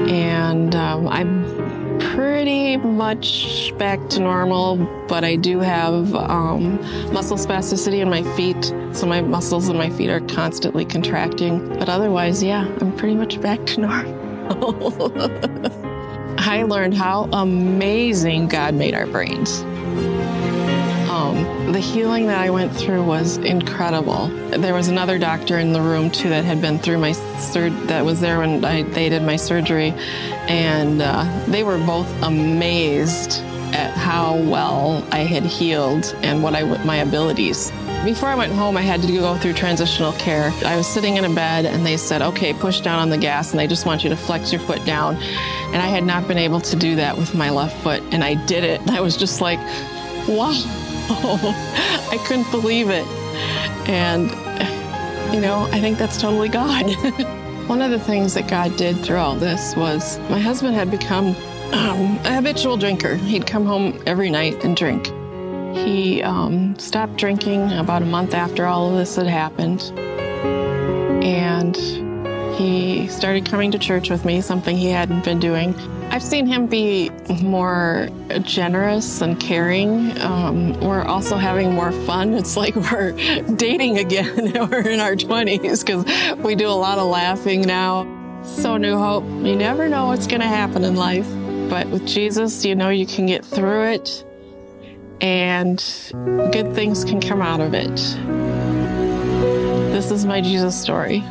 and 0.09 0.75
um, 0.75 1.09
I'm 1.09 1.62
pretty 2.11 2.77
much 2.77 3.73
back 3.79 4.09
to 4.11 4.21
normal, 4.21 4.77
but 5.09 5.25
I 5.25 5.37
do 5.37 5.61
have 5.61 6.15
um, 6.15 6.81
muscle 7.13 7.37
spasticity 7.37 8.01
in 8.01 8.11
my 8.11 8.23
feet, 8.37 8.65
so 8.95 9.07
my 9.07 9.21
muscles 9.21 9.69
in 9.69 9.77
my 9.77 9.91
feet 9.91 10.11
are 10.11 10.21
constantly 10.21 10.85
contracting. 10.85 11.69
But 11.79 11.89
otherwise, 11.89 12.43
yeah, 12.43 12.67
I'm 12.81 12.95
pretty 12.97 13.15
much 13.15 13.41
back 13.41 13.65
to 13.67 13.81
normal. 13.81 15.13
I 16.39 16.65
learned 16.65 16.95
how 16.95 17.29
amazing 17.33 18.49
God 18.49 18.75
made 18.75 18.95
our 18.95 19.07
brains. 19.07 19.65
Um, 21.33 21.73
the 21.73 21.81
healing 21.81 22.27
that 22.27 22.39
I 22.39 22.51
went 22.51 22.75
through 22.75 23.05
was 23.05 23.39
incredible. 23.39 24.29
There 24.51 24.75
was 24.75 24.89
another 24.89 25.19
doctor 25.19 25.59
in 25.59 25.73
the 25.73 25.81
room 25.81 26.11
too 26.11 26.29
that 26.29 26.45
had 26.45 26.61
been 26.61 26.79
through 26.79 26.99
my 26.99 27.13
sur- 27.13 27.71
that 27.87 28.05
was 28.05 28.21
there 28.21 28.39
when 28.39 28.65
I, 28.65 28.83
they 28.83 29.09
did 29.09 29.23
my 29.23 29.37
surgery, 29.37 29.95
and 30.49 31.01
uh, 31.01 31.45
they 31.49 31.65
were 31.65 31.79
both 31.79 32.11
amazed 32.23 33.43
at 33.75 33.91
how 33.97 34.37
well 34.37 35.07
I 35.11 35.21
had 35.21 35.45
healed 35.45 36.15
and 36.23 36.43
what 36.43 36.55
I 36.55 36.63
my 36.85 36.97
abilities. 36.97 37.71
Before 38.05 38.29
I 38.29 38.35
went 38.35 38.53
home, 38.53 38.77
I 38.77 38.83
had 38.83 39.01
to 39.03 39.07
go 39.13 39.37
through 39.39 39.53
transitional 39.55 40.13
care. 40.15 40.53
I 40.67 40.77
was 40.77 40.87
sitting 40.89 41.17
in 41.17 41.25
a 41.25 41.33
bed 41.33 41.65
and 41.65 41.87
they 41.87 41.97
said, 41.97 42.21
okay, 42.21 42.53
push 42.53 42.81
down 42.81 42.99
on 42.99 43.11
the 43.11 43.17
gas 43.17 43.53
and 43.53 43.61
they 43.61 43.69
just 43.69 43.87
want 43.87 44.03
you 44.03 44.11
to 44.11 44.17
flex 44.17 44.53
your 44.53 44.61
foot 44.61 44.85
down. 44.85 45.15
And 45.73 45.77
I 45.77 45.87
had 45.87 46.03
not 46.03 46.27
been 46.27 46.37
able 46.37 46.61
to 46.63 46.77
do 46.77 46.97
that 46.97 47.17
with 47.17 47.33
my 47.37 47.51
left 47.51 47.81
foot 47.81 48.03
and 48.11 48.25
I 48.25 48.35
did 48.47 48.65
it. 48.65 48.81
And 48.81 48.91
I 48.91 49.01
was 49.01 49.17
just 49.17 49.41
like, 49.41 49.61
wow, 50.27 50.53
I 52.11 52.23
couldn't 52.27 52.51
believe 52.51 52.89
it. 52.91 53.07
And, 53.89 54.31
you 55.35 55.41
know, 55.41 55.69
I 55.73 55.81
think 55.81 55.99
that's 55.99 56.21
totally 56.21 56.49
God. 56.49 56.87
One 57.69 57.81
of 57.81 57.91
the 57.91 58.01
things 58.01 58.35
that 58.35 58.49
God 58.49 58.77
did 58.77 58.99
through 59.05 59.17
all 59.17 59.37
this 59.37 59.77
was 59.77 60.19
my 60.31 60.39
husband 60.39 60.75
had 60.75 60.91
become 60.91 61.37
um, 61.73 62.19
a 62.25 62.35
habitual 62.35 62.77
drinker. 62.77 63.17
He'd 63.17 63.47
come 63.47 63.65
home 63.65 64.01
every 64.07 64.31
night 64.31 64.65
and 64.65 64.77
drink. 64.77 65.07
He 65.77 66.23
um, 66.23 66.79
stopped 66.79 67.17
drinking 67.17 67.73
about 67.73 68.03
a 68.03 68.07
month 68.07 68.35
after 68.35 68.67
all 68.67 68.91
of 68.91 68.97
this 68.97 69.17
had 69.17 69.27
happened. 69.27 69.81
And 71.25 71.77
he 72.57 73.09
started 73.09 73.47
coming 73.47 73.71
to 73.71 73.79
church 73.79 74.11
with 74.11 74.25
me, 74.25 74.41
something 74.41 74.77
he 74.77 74.89
hadn't 74.89 75.25
been 75.25 75.41
doing. 75.41 75.75
I've 76.13 76.23
seen 76.23 76.45
him 76.45 76.67
be 76.67 77.09
more 77.43 78.07
generous 78.43 79.23
and 79.23 79.41
caring. 79.41 80.21
Um, 80.21 80.79
we're 80.81 81.05
also 81.05 81.39
having 81.39 81.73
more 81.73 81.91
fun. 82.05 82.35
It's 82.43 82.55
like 82.55 82.77
we're 82.77 83.13
dating 83.57 83.97
again. 83.97 84.53
we're 84.71 84.89
in 84.89 85.01
our 85.01 85.17
20s 85.17 85.87
because 85.87 86.37
we 86.45 86.55
do 86.55 86.69
a 86.69 86.71
lot 86.87 86.99
of 86.99 87.07
laughing 87.09 87.63
now. 87.63 88.05
So, 88.45 88.77
New 88.77 88.99
Hope, 88.99 89.25
you 89.25 89.57
never 89.57 89.89
know 89.89 90.07
what's 90.07 90.27
going 90.27 90.43
to 90.43 90.47
happen 90.47 90.85
in 90.85 90.97
life. 90.97 91.27
But 91.71 91.89
with 91.89 92.07
Jesus, 92.07 92.63
you 92.63 92.75
know 92.75 92.91
you 92.91 93.07
can 93.07 93.25
get 93.25 93.43
through 93.43 93.85
it 93.93 94.23
and 95.23 95.79
good 96.53 96.75
things 96.75 97.07
can 97.07 97.23
come 97.23 97.41
out 97.41 97.61
of 97.61 97.73
it. 97.73 97.97
This 99.93 100.11
is 100.11 100.27
my 100.27 100.43
Jesus 100.43 100.79
story. 100.79 101.25